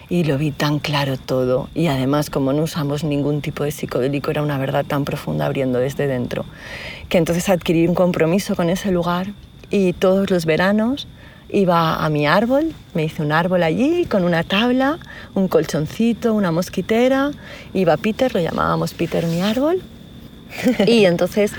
y 0.08 0.24
lo 0.24 0.36
vi 0.38 0.50
tan 0.50 0.78
claro 0.78 1.16
todo. 1.16 1.68
Y 1.74 1.86
además, 1.86 2.28
como 2.28 2.52
no 2.52 2.62
usamos 2.62 3.04
ningún 3.04 3.40
tipo 3.40 3.64
de 3.64 3.70
psicodélico, 3.70 4.30
era 4.30 4.42
una 4.42 4.58
verdad 4.58 4.84
tan 4.84 5.04
profunda 5.04 5.46
abriendo 5.46 5.78
desde 5.78 6.06
dentro. 6.06 6.44
Que 7.08 7.18
entonces 7.18 7.48
adquirí 7.48 7.86
un 7.86 7.94
compromiso 7.94 8.56
con 8.56 8.68
ese 8.68 8.90
lugar 8.90 9.28
y 9.70 9.92
todos 9.92 10.30
los 10.30 10.44
veranos 10.44 11.08
iba 11.48 12.04
a 12.04 12.08
mi 12.08 12.26
árbol, 12.26 12.72
me 12.94 13.04
hice 13.04 13.22
un 13.22 13.32
árbol 13.32 13.62
allí 13.62 14.06
con 14.06 14.24
una 14.24 14.42
tabla, 14.42 14.98
un 15.34 15.48
colchoncito, 15.48 16.34
una 16.34 16.50
mosquitera. 16.50 17.30
Iba 17.72 17.96
Peter, 17.96 18.34
lo 18.34 18.40
llamábamos 18.40 18.94
Peter 18.94 19.26
mi 19.26 19.40
árbol. 19.40 19.82
Y 20.86 21.04
entonces, 21.04 21.52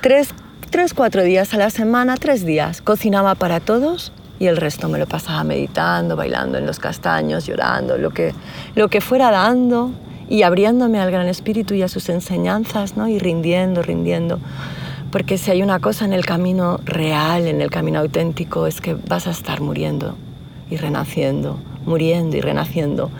tres, 0.00 0.30
tres, 0.70 0.94
cuatro 0.94 1.22
días 1.22 1.54
a 1.54 1.56
la 1.56 1.70
semana, 1.70 2.16
tres 2.16 2.44
días, 2.44 2.82
cocinaba 2.82 3.34
para 3.34 3.60
todos 3.60 4.12
y 4.40 4.46
el 4.46 4.56
resto 4.56 4.88
me 4.88 4.98
lo 4.98 5.06
pasaba 5.06 5.44
meditando, 5.44 6.16
bailando 6.16 6.58
en 6.58 6.66
los 6.66 6.78
castaños, 6.78 7.46
llorando, 7.46 7.98
lo 7.98 8.10
que, 8.10 8.34
lo 8.74 8.88
que 8.88 9.00
fuera 9.00 9.30
dando 9.30 9.92
y 10.28 10.42
abriéndome 10.42 10.98
al 10.98 11.10
Gran 11.10 11.28
Espíritu 11.28 11.74
y 11.74 11.82
a 11.82 11.88
sus 11.88 12.08
enseñanzas, 12.08 12.96
¿no? 12.96 13.06
Y 13.06 13.18
rindiendo, 13.18 13.82
rindiendo. 13.82 14.38
Porque 15.10 15.38
si 15.38 15.50
hay 15.50 15.62
una 15.62 15.80
cosa 15.80 16.04
en 16.04 16.12
el 16.12 16.24
camino 16.24 16.78
real, 16.84 17.48
en 17.48 17.60
el 17.60 17.70
camino 17.70 17.98
auténtico, 17.98 18.66
es 18.66 18.80
que 18.80 18.94
vas 18.94 19.26
a 19.26 19.30
estar 19.30 19.60
muriendo 19.60 20.16
y 20.70 20.76
renaciendo, 20.76 21.58
muriendo 21.84 22.36
y 22.36 22.40
renaciendo 22.40 23.10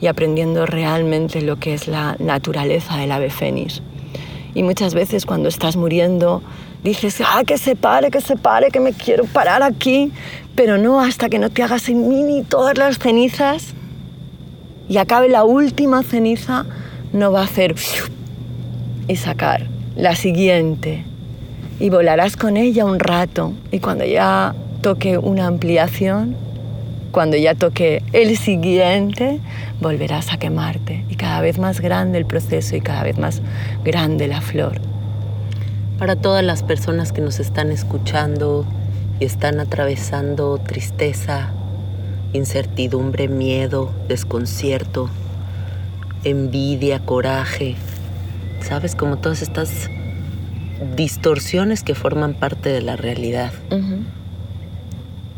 y 0.00 0.08
aprendiendo 0.08 0.66
realmente 0.66 1.40
lo 1.42 1.56
que 1.56 1.74
es 1.74 1.86
la 1.86 2.16
naturaleza 2.18 2.96
del 2.96 3.12
ave 3.12 3.30
fénix. 3.30 3.80
Y 4.54 4.62
muchas 4.64 4.94
veces 4.94 5.24
cuando 5.24 5.48
estás 5.48 5.76
muriendo 5.76 6.42
dices, 6.82 7.22
ah, 7.24 7.42
que 7.46 7.58
se 7.58 7.76
pare, 7.76 8.10
que 8.10 8.20
se 8.20 8.36
pare, 8.36 8.70
que 8.70 8.80
me 8.80 8.92
quiero 8.92 9.24
parar 9.24 9.62
aquí, 9.62 10.12
pero 10.56 10.78
no 10.78 11.00
hasta 11.00 11.28
que 11.28 11.38
no 11.38 11.50
te 11.50 11.62
hagas 11.62 11.88
en 11.88 12.08
mini 12.08 12.42
todas 12.42 12.76
las 12.76 12.98
cenizas 12.98 13.74
y 14.88 14.96
acabe 14.96 15.28
la 15.28 15.44
última 15.44 16.02
ceniza, 16.02 16.66
no 17.12 17.30
va 17.30 17.42
a 17.42 17.44
hacer 17.44 17.74
y 19.08 19.16
sacar 19.16 19.68
la 19.94 20.16
siguiente 20.16 21.04
y 21.78 21.90
volarás 21.90 22.36
con 22.36 22.56
ella 22.56 22.84
un 22.84 22.98
rato. 22.98 23.52
Y 23.70 23.80
cuando 23.80 24.04
ya 24.04 24.54
toque 24.82 25.18
una 25.18 25.46
ampliación, 25.46 26.36
cuando 27.10 27.36
ya 27.36 27.54
toque 27.54 28.02
el 28.12 28.36
siguiente, 28.36 29.40
volverás 29.80 30.32
a 30.32 30.38
quemarte. 30.38 31.04
Y 31.08 31.16
cada 31.16 31.40
vez 31.40 31.58
más 31.58 31.80
grande 31.80 32.18
el 32.18 32.26
proceso 32.26 32.76
y 32.76 32.80
cada 32.80 33.02
vez 33.02 33.18
más 33.18 33.42
grande 33.84 34.28
la 34.28 34.40
flor. 34.40 34.80
Para 35.98 36.16
todas 36.16 36.44
las 36.44 36.62
personas 36.62 37.12
que 37.12 37.22
nos 37.22 37.40
están 37.40 37.70
escuchando 37.70 38.66
y 39.18 39.24
están 39.24 39.60
atravesando 39.60 40.58
tristeza, 40.58 41.52
incertidumbre, 42.34 43.28
miedo, 43.28 43.92
desconcierto, 44.08 45.08
envidia, 46.22 46.98
coraje, 46.98 47.76
sabes, 48.60 48.94
como 48.94 49.16
todas 49.16 49.40
estas 49.40 49.88
distorsiones 50.96 51.82
que 51.82 51.94
forman 51.94 52.34
parte 52.34 52.68
de 52.70 52.82
la 52.82 52.96
realidad. 52.96 53.52
Ujú. 53.70 54.00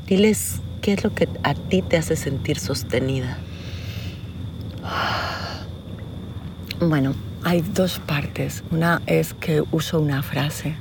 Diles 0.06 0.60
qué 0.80 0.94
es 0.94 1.04
lo 1.04 1.14
que 1.14 1.28
a 1.42 1.54
ti 1.54 1.82
te 1.82 1.96
hace 1.96 2.16
sentir 2.16 2.58
sostenida. 2.58 3.38
Bueno, 6.80 7.14
hay 7.44 7.60
dos 7.60 7.98
partes. 7.98 8.62
Una 8.70 9.02
es 9.06 9.34
que 9.34 9.62
uso 9.72 10.00
una 10.00 10.22
frase, 10.22 10.76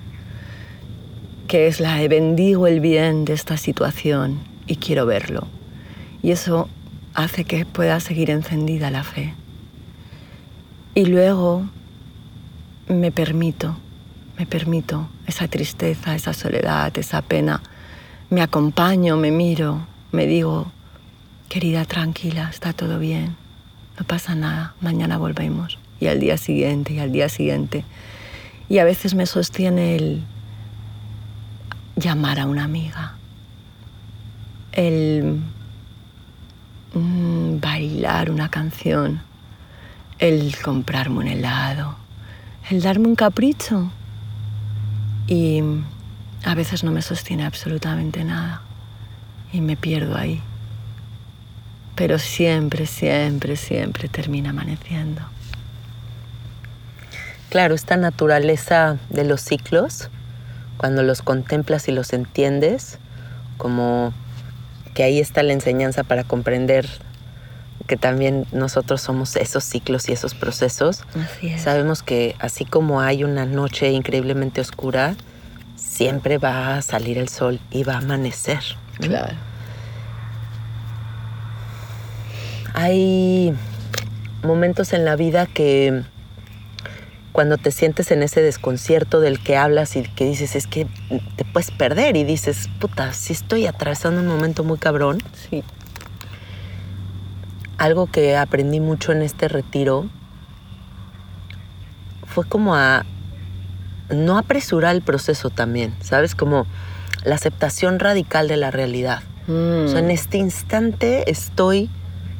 que 1.47 1.67
es 1.67 1.79
la 1.79 1.95
de 1.95 2.07
bendigo 2.07 2.67
el 2.67 2.79
bien 2.79 3.25
de 3.25 3.33
esta 3.33 3.57
situación 3.57 4.39
y 4.67 4.77
quiero 4.77 5.05
verlo. 5.05 5.47
Y 6.21 6.31
eso 6.31 6.69
hace 7.13 7.45
que 7.45 7.65
pueda 7.65 7.99
seguir 7.99 8.29
encendida 8.29 8.91
la 8.91 9.03
fe. 9.03 9.33
Y 10.93 11.05
luego 11.05 11.67
me 12.87 13.11
permito, 13.11 13.77
me 14.37 14.45
permito 14.45 15.09
esa 15.25 15.47
tristeza, 15.47 16.15
esa 16.15 16.33
soledad, 16.33 16.95
esa 16.97 17.21
pena. 17.21 17.61
Me 18.29 18.41
acompaño, 18.41 19.17
me 19.17 19.31
miro, 19.31 19.87
me 20.11 20.27
digo, 20.27 20.71
querida, 21.49 21.85
tranquila, 21.85 22.49
está 22.49 22.73
todo 22.73 22.99
bien, 22.99 23.35
no 23.97 24.05
pasa 24.05 24.35
nada, 24.35 24.75
mañana 24.81 25.17
volvemos. 25.17 25.79
Y 25.99 26.07
al 26.07 26.19
día 26.19 26.37
siguiente, 26.37 26.93
y 26.93 26.99
al 26.99 27.11
día 27.11 27.29
siguiente. 27.29 27.83
Y 28.69 28.77
a 28.77 28.83
veces 28.83 29.15
me 29.15 29.25
sostiene 29.25 29.95
el 29.95 30.23
llamar 31.95 32.39
a 32.39 32.45
una 32.45 32.65
amiga, 32.65 33.15
el 34.73 35.41
mm, 36.93 37.59
bailar 37.59 38.29
una 38.29 38.49
canción, 38.49 39.21
el 40.19 40.55
comprarme 40.61 41.19
un 41.19 41.27
helado, 41.27 41.95
el 42.69 42.81
darme 42.81 43.07
un 43.07 43.15
capricho. 43.15 43.89
Y 45.27 45.61
a 46.43 46.55
veces 46.55 46.83
no 46.83 46.91
me 46.91 47.01
sostiene 47.01 47.45
absolutamente 47.45 48.23
nada 48.23 48.61
y 49.51 49.61
me 49.61 49.75
pierdo 49.75 50.17
ahí. 50.17 50.41
Pero 51.95 52.19
siempre, 52.19 52.85
siempre, 52.85 53.55
siempre 53.55 54.07
termina 54.07 54.51
amaneciendo. 54.51 55.21
Claro, 57.49 57.75
esta 57.75 57.97
naturaleza 57.97 58.97
de 59.09 59.23
los 59.23 59.41
ciclos, 59.41 60.09
cuando 60.77 61.01
los 61.03 61.21
contemplas 61.21 61.87
y 61.87 61.91
los 61.91 62.13
entiendes, 62.13 62.99
como 63.57 64.13
que 64.93 65.03
ahí 65.03 65.19
está 65.19 65.43
la 65.43 65.53
enseñanza 65.53 66.03
para 66.03 66.23
comprender 66.23 66.87
que 67.85 67.97
también 67.97 68.45
nosotros 68.51 69.01
somos 69.01 69.35
esos 69.35 69.63
ciclos 69.63 70.09
y 70.09 70.13
esos 70.13 70.33
procesos. 70.33 71.03
Así 71.15 71.49
es. 71.49 71.61
Sabemos 71.61 72.03
que 72.03 72.35
así 72.39 72.65
como 72.65 73.01
hay 73.01 73.23
una 73.23 73.45
noche 73.45 73.91
increíblemente 73.91 74.61
oscura, 74.61 75.15
siempre 75.75 76.37
va 76.37 76.77
a 76.77 76.81
salir 76.81 77.17
el 77.17 77.29
sol 77.29 77.59
y 77.71 77.83
va 77.83 77.93
a 77.93 77.97
amanecer. 77.97 78.59
Claro. 78.99 79.35
Hay 82.73 83.53
momentos 84.43 84.93
en 84.93 85.05
la 85.05 85.15
vida 85.15 85.45
que 85.45 86.03
cuando 87.31 87.57
te 87.57 87.71
sientes 87.71 88.09
en 88.11 88.23
ese 88.23 88.41
desconcierto 88.41 89.19
del 89.19 89.39
que 89.39 89.57
hablas 89.57 89.95
y 89.95 90.03
que 90.03 90.25
dices, 90.25 90.55
es 90.55 90.65
que 90.65 90.87
te 91.35 91.45
puedes 91.45 91.71
perder 91.71 92.17
y 92.17 92.23
dices, 92.23 92.67
puta, 92.79 93.13
si 93.13 93.33
estoy 93.33 93.67
atravesando 93.67 94.21
un 94.21 94.27
momento 94.27 94.63
muy 94.63 94.79
cabrón. 94.79 95.21
Sí. 95.49 95.63
Algo 97.77 98.07
que 98.07 98.35
aprendí 98.35 98.79
mucho 98.79 99.11
en 99.11 99.21
este 99.21 99.47
retiro 99.47 100.07
fue 102.25 102.45
como 102.45 102.75
a 102.75 103.05
no 104.09 104.37
apresurar 104.37 104.95
el 104.95 105.01
proceso 105.01 105.49
también, 105.49 105.95
¿sabes? 106.01 106.35
Como 106.35 106.65
la 107.23 107.35
aceptación 107.35 107.99
radical 107.99 108.47
de 108.47 108.57
la 108.57 108.71
realidad. 108.71 109.21
O 109.49 109.87
sea, 109.87 109.99
en 109.99 110.11
este 110.11 110.37
instante 110.37 111.31
estoy 111.31 111.89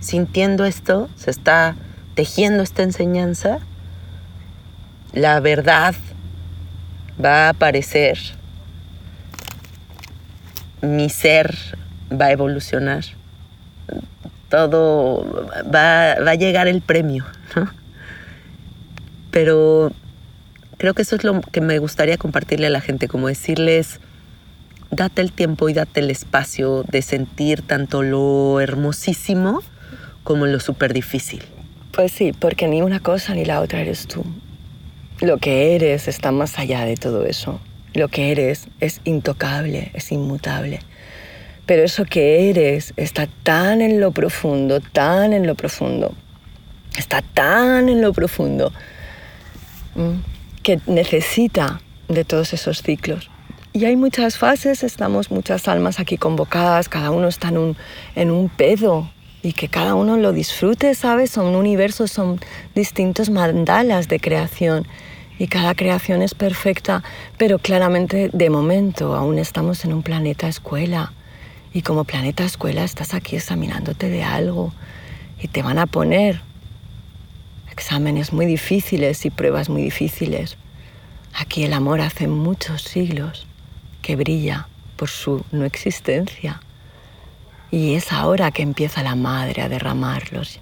sintiendo 0.02 0.66
esto, 0.66 1.10
se 1.16 1.32
está 1.32 1.76
tejiendo 2.16 2.64
esta 2.64 2.84
enseñanza, 2.84 3.60
la 5.14 5.40
verdad 5.40 5.96
va 7.24 7.46
a 7.46 7.50
aparecer, 7.50 8.20
mi 10.82 11.10
ser 11.10 11.56
va 12.12 12.26
a 12.26 12.32
evolucionar, 12.32 13.06
todo 14.50 15.50
va, 15.74 16.16
va 16.24 16.32
a 16.32 16.36
llegar 16.36 16.68
el 16.68 16.82
premio, 16.82 17.26
¿no? 17.56 17.70
Pero 19.32 19.92
creo 20.78 20.94
que 20.94 21.02
eso 21.02 21.16
es 21.16 21.24
lo 21.24 21.42
que 21.42 21.62
me 21.62 21.80
gustaría 21.80 22.18
compartirle 22.18 22.68
a 22.68 22.70
la 22.70 22.82
gente, 22.82 23.08
como 23.08 23.28
decirles, 23.28 24.00
date 24.92 25.22
el 25.22 25.32
tiempo 25.32 25.70
y 25.70 25.74
date 25.74 26.00
el 26.00 26.10
espacio 26.10 26.84
de 26.84 27.02
sentir 27.02 27.62
tanto 27.62 28.04
lo 28.04 28.60
hermosísimo 28.62 29.62
como 30.24 30.46
lo 30.46 30.60
súper 30.60 30.94
difícil. 30.94 31.44
Pues 31.92 32.12
sí, 32.12 32.34
porque 32.34 32.68
ni 32.68 32.82
una 32.82 33.00
cosa 33.00 33.34
ni 33.34 33.46
la 33.46 33.62
otra 33.62 33.82
eres 33.82 34.08
tú. 34.08 34.24
Lo 35.20 35.38
que 35.38 35.76
eres 35.76 36.08
está 36.08 36.32
más 36.32 36.60
allá 36.60 36.86
de 36.86 36.96
todo 36.96 37.26
eso. 37.26 37.60
Lo 37.94 38.08
que 38.08 38.32
eres 38.32 38.68
es 38.80 39.02
intocable, 39.04 39.92
es 39.94 40.12
inmutable. 40.12 40.80
Pero 41.68 41.84
eso 41.84 42.06
que 42.06 42.50
eres 42.50 42.94
está 42.96 43.28
tan 43.44 43.82
en 43.82 44.00
lo 44.00 44.12
profundo, 44.12 44.80
tan 44.80 45.34
en 45.34 45.46
lo 45.46 45.54
profundo, 45.54 46.16
está 46.98 47.22
tan 47.22 47.90
en 47.90 48.02
lo 48.02 48.14
profundo, 48.14 48.72
que 50.64 50.80
necesita 50.88 51.82
de 52.08 52.24
todos 52.24 52.54
esos 52.54 52.82
ciclos. 52.82 53.30
Y 53.74 53.84
hay 53.84 53.98
muchas 53.98 54.38
fases, 54.38 54.82
estamos 54.82 55.30
muchas 55.30 55.68
almas 55.68 56.00
aquí 56.00 56.18
convocadas, 56.18 56.88
cada 56.88 57.12
uno 57.12 57.28
está 57.28 57.50
en 57.50 57.58
un, 57.58 57.78
en 58.16 58.32
un 58.32 58.48
pedo 58.48 59.12
y 59.44 59.52
que 59.52 59.68
cada 59.68 59.94
uno 59.94 60.16
lo 60.16 60.32
disfrute, 60.32 60.96
¿sabes? 60.96 61.32
Son 61.32 61.54
universos, 61.54 62.12
son 62.12 62.40
distintos 62.76 63.30
mandalas 63.30 64.08
de 64.08 64.22
creación 64.22 64.88
y 65.38 65.48
cada 65.48 65.76
creación 65.76 66.22
es 66.22 66.34
perfecta, 66.34 67.04
pero 67.38 67.60
claramente 67.60 68.30
de 68.32 68.50
momento 68.50 69.16
aún 69.16 69.38
estamos 69.38 69.84
en 69.84 69.92
un 69.92 70.02
planeta 70.02 70.48
escuela 70.48 71.12
y 71.78 71.84
como 71.84 72.06
planeta 72.06 72.44
escuela 72.44 72.84
estás 72.84 73.14
aquí 73.14 73.36
examinándote 73.36 74.10
de 74.10 74.24
algo 74.24 74.74
y 75.40 75.48
te 75.48 75.62
van 75.62 75.78
a 75.78 75.86
poner 75.86 76.42
exámenes 77.72 78.34
muy 78.34 78.48
difíciles 78.48 79.24
y 79.28 79.30
pruebas 79.30 79.70
muy 79.70 79.84
difíciles. 79.84 80.58
Aquí 81.36 81.66
el 81.66 81.74
amor 81.74 82.02
hace 82.02 82.28
muchos 82.28 82.82
siglos 82.82 83.46
que 84.02 84.16
brilla 84.16 84.68
por 84.96 85.08
su 85.08 85.46
no 85.52 85.66
existencia. 85.66 86.62
Y 87.70 87.94
es 87.94 88.12
ahora 88.12 88.50
que 88.50 88.64
empieza 88.64 89.04
la 89.04 89.14
madre 89.14 89.62
a 89.62 89.70
derramarlos. 89.70 90.60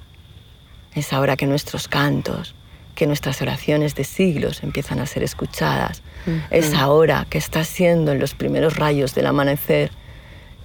Es 0.95 1.13
ahora 1.13 1.38
que 1.38 1.47
nuestros 1.47 1.88
cantos, 1.88 2.56
que 2.93 3.08
nuestras 3.08 3.41
oraciones 3.41 3.95
de 3.95 4.04
siglos 4.04 4.63
empiezan 4.63 4.99
a 4.99 5.06
ser 5.06 5.23
escuchadas. 5.23 6.01
Es 6.49 6.73
ahora 6.73 7.25
que 7.30 7.38
está 7.38 7.63
siendo 7.63 8.12
en 8.12 8.19
los 8.19 8.34
primeros 8.34 8.75
rayos 8.75 9.15
del 9.15 9.28
amanecer 9.28 9.91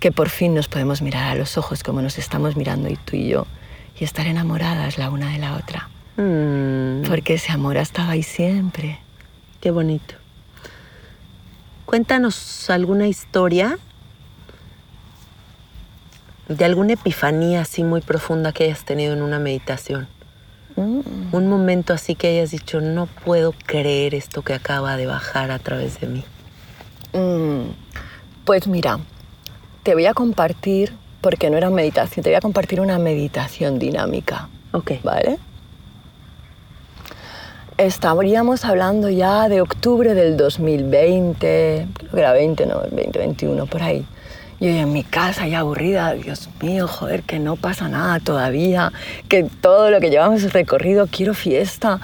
que 0.00 0.10
por 0.12 0.28
fin 0.30 0.54
nos 0.54 0.66
podemos 0.68 1.02
mirar 1.02 1.24
a 1.30 1.34
los 1.34 1.56
ojos 1.58 1.82
como 1.82 2.02
nos 2.02 2.18
estamos 2.18 2.56
mirando 2.56 2.88
y 2.88 2.96
tú 2.96 3.16
y 3.16 3.28
yo 3.28 3.46
y 3.98 4.04
estar 4.04 4.26
enamoradas 4.26 4.96
la 4.98 5.10
una 5.10 5.30
de 5.30 5.38
la 5.38 5.54
otra. 5.56 5.88
Mm, 6.16 7.06
Porque 7.06 7.34
ese 7.34 7.52
amor 7.52 7.76
ha 7.78 7.82
estado 7.82 8.10
ahí 8.10 8.22
siempre. 8.22 8.98
qué 9.60 9.70
bonito. 9.70 10.14
Cuéntanos 11.84 12.70
alguna 12.70 13.08
historia 13.08 13.78
de 16.48 16.64
alguna 16.64 16.94
epifanía 16.94 17.60
así 17.62 17.84
muy 17.84 18.00
profunda 18.00 18.52
que 18.52 18.64
hayas 18.64 18.84
tenido 18.84 19.12
en 19.12 19.22
una 19.22 19.38
meditación. 19.38 20.08
Un 20.76 21.46
momento 21.48 21.92
así 21.92 22.14
que 22.14 22.28
hayas 22.28 22.52
dicho, 22.52 22.80
no 22.80 23.04
puedo 23.06 23.52
creer 23.66 24.14
esto 24.14 24.40
que 24.40 24.54
acaba 24.54 24.96
de 24.96 25.04
bajar 25.04 25.50
a 25.50 25.58
través 25.58 26.00
de 26.00 26.06
mí. 26.06 26.24
Mm, 27.12 27.72
Pues 28.46 28.66
mira, 28.66 28.98
te 29.82 29.94
voy 29.94 30.06
a 30.06 30.14
compartir, 30.14 30.92
porque 31.20 31.50
no 31.50 31.56
era 31.56 31.70
meditación, 31.70 32.22
te 32.22 32.30
voy 32.30 32.36
a 32.36 32.40
compartir 32.40 32.80
una 32.80 32.98
meditación 32.98 33.78
dinámica, 33.78 34.48
Ok. 34.72 34.92
¿vale? 35.02 35.38
Estaríamos 37.76 38.66
hablando 38.66 39.08
ya 39.08 39.48
de 39.48 39.62
octubre 39.62 40.12
del 40.12 40.36
2020, 40.36 41.86
creo 41.94 42.10
que 42.10 42.18
era 42.18 42.32
20, 42.32 42.66
no, 42.66 42.74
2021, 42.74 43.66
por 43.66 43.82
ahí. 43.82 44.06
Yo 44.60 44.68
en 44.68 44.92
mi 44.92 45.02
casa 45.02 45.48
ya 45.48 45.60
aburrida, 45.60 46.12
Dios 46.12 46.50
mío, 46.60 46.86
joder, 46.86 47.22
que 47.22 47.38
no 47.38 47.56
pasa 47.56 47.88
nada 47.88 48.20
todavía, 48.20 48.92
que 49.30 49.44
todo 49.44 49.90
lo 49.90 49.98
que 50.00 50.10
llevamos 50.10 50.52
recorrido, 50.52 51.06
quiero 51.06 51.32
fiesta. 51.32 52.00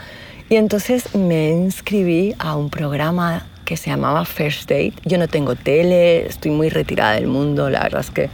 Y 0.48 0.56
entonces 0.56 1.14
me 1.14 1.50
inscribí 1.50 2.34
a 2.38 2.56
un 2.56 2.70
programa 2.70 3.44
que 3.66 3.76
se 3.76 3.90
llamaba 3.90 4.24
First 4.24 4.70
Date. 4.70 4.94
Yo 5.04 5.18
no 5.18 5.28
tengo 5.28 5.56
tele, 5.56 6.26
estoy 6.26 6.52
muy 6.52 6.70
retirada 6.70 7.16
del 7.16 7.26
mundo, 7.26 7.68
la 7.68 7.80
verdad 7.80 8.00
es 8.00 8.10
que 8.10 8.30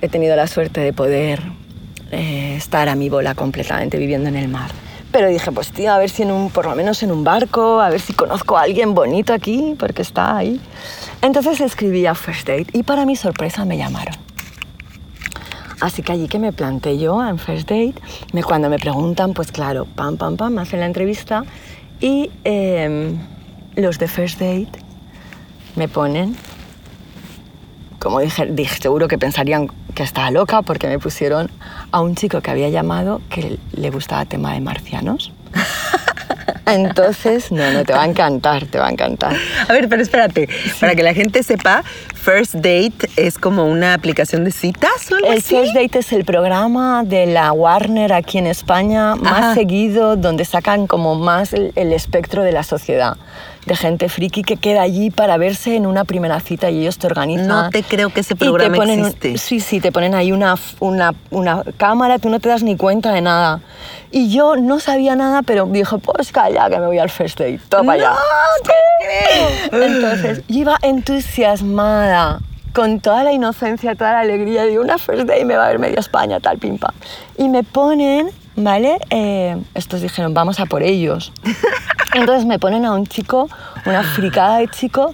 he 0.00 0.08
tenido 0.08 0.36
la 0.36 0.46
suerte 0.46 0.80
de 0.80 0.92
poder 0.92 1.42
eh, 2.12 2.54
estar 2.56 2.88
a 2.88 2.94
mi 2.94 3.08
bola 3.08 3.34
completamente 3.34 3.98
viviendo 3.98 4.28
en 4.28 4.36
el 4.36 4.48
mar. 4.48 4.70
Pero 5.10 5.28
dije, 5.28 5.50
pues 5.52 5.72
tío, 5.72 5.92
a 5.92 5.98
ver 5.98 6.10
si 6.10 6.22
en 6.22 6.30
un, 6.30 6.50
por 6.50 6.66
lo 6.66 6.74
menos 6.74 7.02
en 7.02 7.10
un 7.10 7.24
barco, 7.24 7.80
a 7.80 7.90
ver 7.90 8.00
si 8.00 8.12
conozco 8.12 8.56
a 8.56 8.62
alguien 8.62 8.94
bonito 8.94 9.32
aquí, 9.32 9.74
porque 9.78 10.02
está 10.02 10.36
ahí. 10.36 10.60
Entonces 11.22 11.60
escribí 11.60 12.06
a 12.06 12.14
First 12.14 12.46
Date 12.46 12.66
y 12.72 12.82
para 12.82 13.04
mi 13.04 13.16
sorpresa 13.16 13.64
me 13.64 13.76
llamaron. 13.76 14.14
Así 15.80 16.02
que 16.02 16.12
allí 16.12 16.28
que 16.28 16.38
me 16.38 16.52
planté 16.52 16.98
yo 16.98 17.26
en 17.26 17.38
First 17.38 17.68
Date, 17.68 17.94
me, 18.32 18.42
cuando 18.44 18.68
me 18.68 18.78
preguntan, 18.78 19.32
pues 19.32 19.50
claro, 19.50 19.86
pam, 19.86 20.16
pam, 20.16 20.36
pam, 20.36 20.54
me 20.54 20.62
hacen 20.62 20.80
la 20.80 20.86
entrevista 20.86 21.44
y 22.00 22.30
em, 22.44 23.18
los 23.76 23.98
de 23.98 24.08
First 24.08 24.40
Date 24.40 24.72
me 25.76 25.88
ponen, 25.88 26.36
como 27.98 28.20
dije, 28.20 28.46
dije, 28.46 28.80
seguro 28.80 29.08
que 29.08 29.18
pensarían 29.18 29.68
que 29.94 30.02
estaba 30.02 30.30
loca 30.30 30.62
porque 30.62 30.88
me 30.88 30.98
pusieron 30.98 31.50
a 31.90 32.00
un 32.00 32.14
chico 32.14 32.40
que 32.40 32.50
había 32.50 32.68
llamado 32.68 33.20
que 33.30 33.58
le 33.72 33.90
gustaba 33.90 34.24
tema 34.24 34.54
de 34.54 34.60
marcianos. 34.60 35.32
Entonces, 36.66 37.50
no, 37.50 37.72
no, 37.72 37.84
te 37.84 37.92
va 37.92 38.02
a 38.02 38.06
encantar, 38.06 38.66
te 38.66 38.78
va 38.78 38.86
a 38.86 38.90
encantar. 38.90 39.36
A 39.68 39.72
ver, 39.72 39.88
pero 39.88 40.02
espérate, 40.02 40.48
para 40.80 40.94
que 40.94 41.02
la 41.02 41.12
gente 41.12 41.42
sepa, 41.42 41.82
First 42.22 42.54
Date 42.54 43.10
es 43.16 43.36
como 43.36 43.66
una 43.66 43.94
aplicación 43.94 44.44
de 44.44 44.52
citas 44.52 45.10
o 45.10 45.16
algo 45.16 45.26
El 45.26 45.38
así. 45.38 45.56
First 45.56 45.74
Date 45.74 45.98
es 45.98 46.12
el 46.12 46.24
programa 46.24 47.02
de 47.02 47.26
la 47.26 47.50
Warner 47.52 48.12
aquí 48.12 48.38
en 48.38 48.46
España 48.46 49.16
más 49.16 49.32
Ajá. 49.32 49.54
seguido, 49.54 50.14
donde 50.14 50.44
sacan 50.44 50.86
como 50.86 51.16
más 51.16 51.52
el, 51.52 51.72
el 51.74 51.92
espectro 51.92 52.44
de 52.44 52.52
la 52.52 52.62
sociedad, 52.62 53.16
de 53.66 53.74
gente 53.74 54.08
friki 54.08 54.44
que 54.44 54.56
queda 54.56 54.82
allí 54.82 55.10
para 55.10 55.36
verse 55.36 55.74
en 55.74 55.84
una 55.84 56.04
primera 56.04 56.38
cita 56.38 56.70
y 56.70 56.82
ellos 56.82 56.96
te 56.98 57.08
organizan. 57.08 57.48
No 57.48 57.70
te 57.70 57.82
creo 57.82 58.10
que 58.10 58.20
ese 58.20 58.36
te 58.36 58.44
programa 58.44 58.76
ponen 58.76 59.00
existe. 59.00 59.36
sí, 59.38 59.58
sí, 59.58 59.80
te 59.80 59.90
ponen 59.90 60.14
ahí 60.14 60.30
una, 60.30 60.54
una, 60.78 61.14
una 61.30 61.64
cámara, 61.76 62.20
tú 62.20 62.28
no 62.28 62.38
te 62.38 62.48
das 62.48 62.62
ni 62.62 62.76
cuenta 62.76 63.12
de 63.12 63.20
nada. 63.20 63.62
Y 64.14 64.30
yo 64.30 64.56
no 64.56 64.78
sabía 64.78 65.16
nada, 65.16 65.42
pero 65.42 65.66
dije, 65.66 65.96
pues 65.98 66.30
calla, 66.32 66.68
que 66.68 66.78
me 66.78 66.86
voy 66.86 66.98
al 66.98 67.10
First 67.10 67.40
Date, 67.40 67.60
toma 67.68 67.96
ya. 67.96 68.14
Entonces, 69.72 70.42
yo 70.48 70.60
iba 70.60 70.78
entusiasmada, 70.82 72.11
con 72.72 73.00
toda 73.00 73.22
la 73.24 73.32
inocencia, 73.32 73.94
toda 73.94 74.12
la 74.12 74.20
alegría, 74.20 74.64
de 74.64 74.78
una 74.78 74.96
first 74.98 75.24
day 75.26 75.44
me 75.44 75.56
va 75.56 75.66
a 75.66 75.68
ver 75.68 75.78
media 75.78 76.00
España, 76.00 76.40
tal, 76.40 76.58
pim, 76.58 76.78
pam. 76.78 76.94
Y 77.36 77.48
me 77.48 77.62
ponen, 77.64 78.30
¿vale? 78.56 78.98
Eh, 79.10 79.56
estos 79.74 80.00
dijeron, 80.00 80.32
vamos 80.34 80.58
a 80.60 80.66
por 80.66 80.82
ellos. 80.82 81.32
Entonces 82.14 82.44
me 82.46 82.58
ponen 82.58 82.84
a 82.84 82.92
un 82.92 83.06
chico, 83.06 83.48
una 83.86 84.02
fricada 84.02 84.58
de 84.58 84.68
chico, 84.68 85.12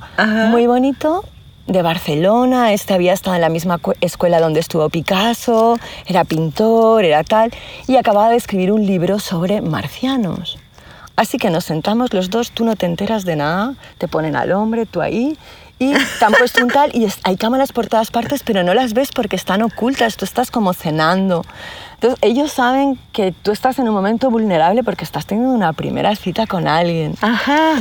muy 0.51 0.67
bonito, 0.67 1.25
de 1.67 1.83
Barcelona, 1.83 2.73
este 2.73 2.95
había 2.95 3.13
estado 3.13 3.37
en 3.37 3.43
la 3.43 3.51
misma 3.51 3.77
cu- 3.79 3.93
escuela 4.01 4.41
donde 4.41 4.59
estuvo 4.61 4.89
Picasso, 4.89 5.79
era 6.07 6.25
pintor, 6.25 7.05
era 7.05 7.23
tal, 7.25 7.53
y 7.87 7.97
acababa 7.97 8.31
de 8.31 8.37
escribir 8.37 8.73
un 8.73 8.87
libro 8.87 9.19
sobre 9.19 9.61
marcianos. 9.61 10.59
Así 11.17 11.37
que 11.37 11.51
nos 11.51 11.65
sentamos 11.65 12.15
los 12.15 12.31
dos, 12.31 12.53
tú 12.53 12.65
no 12.65 12.75
te 12.77 12.87
enteras 12.87 13.25
de 13.25 13.37
nada, 13.37 13.75
te 13.99 14.09
ponen 14.09 14.35
al 14.35 14.53
hombre, 14.53 14.87
tú 14.87 15.01
ahí, 15.03 15.37
y 15.79 15.93
te 15.93 16.25
han 16.25 16.33
puesto 16.33 16.63
un 16.63 16.71
tal 16.71 16.91
y 16.95 17.07
hay 17.25 17.37
cámaras 17.37 17.73
por 17.73 17.87
todas 17.87 18.11
partes, 18.11 18.43
pero 18.45 18.63
no 18.65 18.75
las 18.75 18.95
ves 18.95 19.11
porque 19.15 19.37
están 19.37 19.63
ocultas, 19.63 20.17
tú 20.17 20.25
estás 20.25 20.51
como 20.51 20.73
cenando. 20.75 21.45
Entonces 21.95 22.19
ellos 22.23 22.53
saben 22.53 22.99
que 23.13 23.33
tú 23.33 23.53
estás 23.53 23.79
en 23.79 23.89
un 23.89 23.95
momento 23.95 24.31
vulnerable 24.31 24.83
porque 24.85 25.05
estás 25.05 25.27
teniendo 25.27 25.53
una 25.53 25.73
primera 25.73 26.15
cita 26.17 26.47
con 26.47 26.67
alguien. 26.69 27.15
Ajá. 27.21 27.75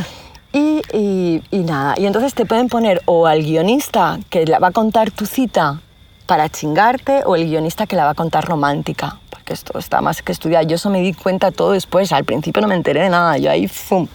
Y, 0.54 0.82
y- 0.93 1.43
y 1.52 1.60
nada, 1.60 1.95
y 1.98 2.06
entonces 2.06 2.34
te 2.34 2.45
pueden 2.45 2.68
poner 2.70 3.02
o 3.06 3.28
al 3.28 3.43
guionista 3.43 4.18
que 4.30 4.45
la 4.45 4.60
va 4.60 4.68
a 4.70 4.72
contar 4.72 5.12
tu 5.12 5.26
cita 5.26 5.82
para 6.26 6.50
chingarte 6.50 7.24
o 7.26 7.36
el 7.36 7.45
guionista 7.45 7.86
que 7.88 7.95
la 7.95 8.06
va 8.06 8.12
a 8.12 8.16
contar 8.16 8.45
romántica, 8.45 9.18
porque 9.30 9.54
esto 9.54 9.78
está 9.78 10.02
más 10.02 10.22
que 10.22 10.32
estudiar. 10.32 10.66
Yo 10.66 10.76
eso 10.76 10.89
me 10.89 11.02
di 11.02 11.14
cuenta 11.14 11.52
todo 11.52 11.72
después, 11.74 12.12
al 12.12 12.26
principio 12.26 12.62
no 12.62 12.68
me 12.68 12.76
enteré 12.76 13.02
de 13.04 13.10
nada, 13.10 13.38
yo 13.38 13.52
ahí, 13.52 13.68
¡fum! 13.68 14.08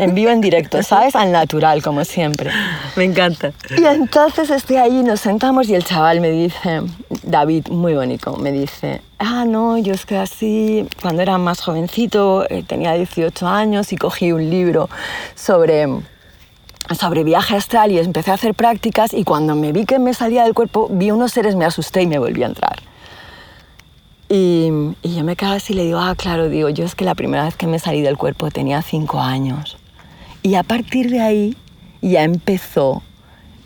En 0.00 0.14
vivo, 0.14 0.30
en 0.30 0.40
directo, 0.40 0.82
¿sabes? 0.82 1.14
Al 1.14 1.30
natural, 1.30 1.82
como 1.82 2.06
siempre. 2.06 2.50
Me 2.96 3.04
encanta. 3.04 3.52
Y 3.76 3.84
entonces 3.84 4.48
estoy 4.48 4.76
ahí, 4.76 5.02
nos 5.02 5.20
sentamos 5.20 5.68
y 5.68 5.74
el 5.74 5.84
chaval 5.84 6.22
me 6.22 6.30
dice, 6.30 6.80
David, 7.22 7.68
muy 7.68 7.94
bonito, 7.94 8.34
me 8.38 8.50
dice, 8.50 9.02
ah, 9.18 9.44
no, 9.44 9.76
yo 9.76 9.92
es 9.92 10.06
que 10.06 10.16
así, 10.16 10.88
cuando 11.02 11.20
era 11.20 11.36
más 11.36 11.60
jovencito, 11.60 12.48
eh, 12.48 12.64
tenía 12.66 12.94
18 12.94 13.46
años 13.46 13.92
y 13.92 13.98
cogí 13.98 14.32
un 14.32 14.48
libro 14.48 14.88
sobre, 15.34 15.86
sobre 16.98 17.22
viaje 17.22 17.56
astral 17.56 17.92
y 17.92 17.98
empecé 17.98 18.30
a 18.30 18.34
hacer 18.34 18.54
prácticas 18.54 19.12
y 19.12 19.24
cuando 19.24 19.54
me 19.54 19.70
vi 19.70 19.84
que 19.84 19.98
me 19.98 20.14
salía 20.14 20.44
del 20.44 20.54
cuerpo, 20.54 20.88
vi 20.90 21.10
unos 21.10 21.32
seres, 21.32 21.56
me 21.56 21.66
asusté 21.66 22.00
y 22.00 22.06
me 22.06 22.18
volví 22.18 22.42
a 22.42 22.46
entrar. 22.46 22.78
Y, 24.30 24.70
y 25.02 25.14
yo 25.14 25.24
me 25.24 25.36
quedaba 25.36 25.56
así 25.56 25.74
y 25.74 25.76
le 25.76 25.84
digo, 25.84 25.98
ah, 25.98 26.14
claro, 26.16 26.48
digo, 26.48 26.70
yo 26.70 26.86
es 26.86 26.94
que 26.94 27.04
la 27.04 27.14
primera 27.14 27.44
vez 27.44 27.56
que 27.56 27.66
me 27.66 27.78
salí 27.78 28.00
del 28.00 28.16
cuerpo 28.16 28.50
tenía 28.50 28.80
cinco 28.80 29.20
años. 29.20 29.76
Y 30.42 30.54
a 30.54 30.62
partir 30.62 31.10
de 31.10 31.20
ahí 31.20 31.56
ya 32.02 32.22
empezó 32.22 33.02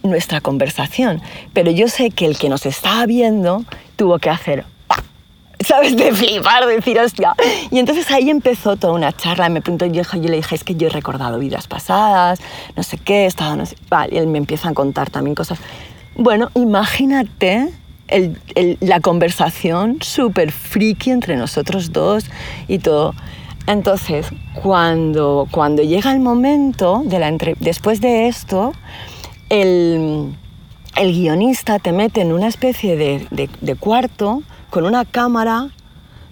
nuestra 0.02 0.40
conversación. 0.40 1.22
Pero 1.52 1.70
yo 1.70 1.88
sé 1.88 2.10
que 2.10 2.26
el 2.26 2.36
que 2.38 2.48
nos 2.48 2.66
estaba 2.66 3.06
viendo 3.06 3.64
tuvo 3.96 4.18
que 4.18 4.28
hacer, 4.30 4.64
¿sabes? 5.60 5.96
De 5.96 6.12
flipar, 6.12 6.66
de 6.66 6.74
decir, 6.76 6.98
hostia. 6.98 7.34
Y 7.70 7.78
entonces 7.78 8.10
ahí 8.10 8.28
empezó 8.28 8.76
toda 8.76 8.92
una 8.92 9.12
charla. 9.12 9.48
Me 9.48 9.60
preguntó, 9.62 9.86
yo, 9.86 10.02
yo 10.02 10.28
le 10.28 10.36
dije, 10.36 10.54
es 10.54 10.64
que 10.64 10.74
yo 10.74 10.88
he 10.88 10.90
recordado 10.90 11.38
vidas 11.38 11.66
pasadas, 11.68 12.40
no 12.76 12.82
sé 12.82 12.98
qué, 12.98 13.22
he 13.24 13.26
estado, 13.26 13.56
no 13.56 13.66
sé. 13.66 13.76
Y 14.10 14.16
él 14.18 14.26
me 14.26 14.38
empieza 14.38 14.68
a 14.68 14.74
contar 14.74 15.10
también 15.10 15.34
cosas. 15.34 15.58
Bueno, 16.16 16.50
imagínate 16.54 17.70
el- 18.08 18.38
la 18.80 19.00
conversación 19.00 19.98
súper 20.02 20.52
friki 20.52 21.10
entre 21.10 21.36
nosotros 21.36 21.92
dos 21.92 22.26
y 22.68 22.78
todo. 22.78 23.14
Entonces, 23.66 24.26
cuando, 24.62 25.48
cuando 25.50 25.82
llega 25.82 26.12
el 26.12 26.20
momento, 26.20 27.02
de 27.06 27.18
la 27.18 27.28
entre- 27.28 27.56
después 27.60 28.00
de 28.00 28.28
esto, 28.28 28.72
el, 29.48 30.34
el 30.96 31.12
guionista 31.12 31.78
te 31.78 31.92
mete 31.92 32.20
en 32.20 32.32
una 32.32 32.46
especie 32.48 32.96
de, 32.96 33.26
de- 33.30 33.50
de 33.60 33.74
cuarto 33.74 34.42
con 34.70 34.84
una 34.84 35.04
cámara, 35.04 35.68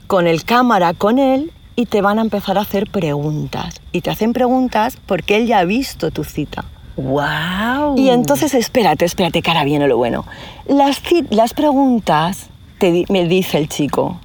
con 0.06 0.26
el 0.26 0.44
cámara 0.44 0.92
con 0.94 1.18
él 1.18 1.52
y 1.74 1.86
te 1.86 2.02
van 2.02 2.18
a 2.18 2.22
empezar 2.22 2.58
a 2.58 2.62
hacer 2.62 2.90
preguntas. 2.90 3.80
Y 3.92 4.02
te 4.02 4.10
hacen 4.10 4.32
preguntas 4.34 4.98
porque 5.06 5.36
él 5.36 5.46
ya 5.46 5.60
ha 5.60 5.64
visto 5.64 6.10
tu 6.10 6.24
cita. 6.24 6.64
¡Wow! 6.96 7.94
Y 7.96 8.10
entonces, 8.10 8.52
espérate, 8.54 9.06
espérate, 9.06 9.42
ahora 9.46 9.64
viene 9.64 9.88
lo 9.88 9.96
bueno. 9.96 10.26
Las, 10.66 11.00
las 11.30 11.54
preguntas, 11.54 12.48
te 12.76 13.06
me 13.08 13.26
dice 13.26 13.56
el 13.56 13.68
chico, 13.70 14.20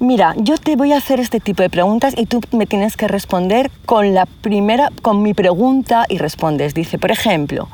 mira, 0.00 0.34
yo 0.36 0.56
te 0.58 0.74
voy 0.76 0.92
a 0.92 0.96
hacer 0.96 1.20
este 1.20 1.38
tipo 1.40 1.62
de 1.62 1.70
preguntas 1.70 2.14
y 2.16 2.26
tú 2.26 2.40
me 2.52 2.66
tienes 2.66 2.96
que 2.96 3.06
responder 3.06 3.70
con 3.86 4.12
la 4.14 4.26
primera, 4.26 4.90
con 5.02 5.22
mi 5.22 5.32
pregunta 5.34 6.04
y 6.08 6.18
respondes. 6.18 6.74
Dice, 6.74 6.98
por 6.98 7.10
ejemplo, 7.12 7.68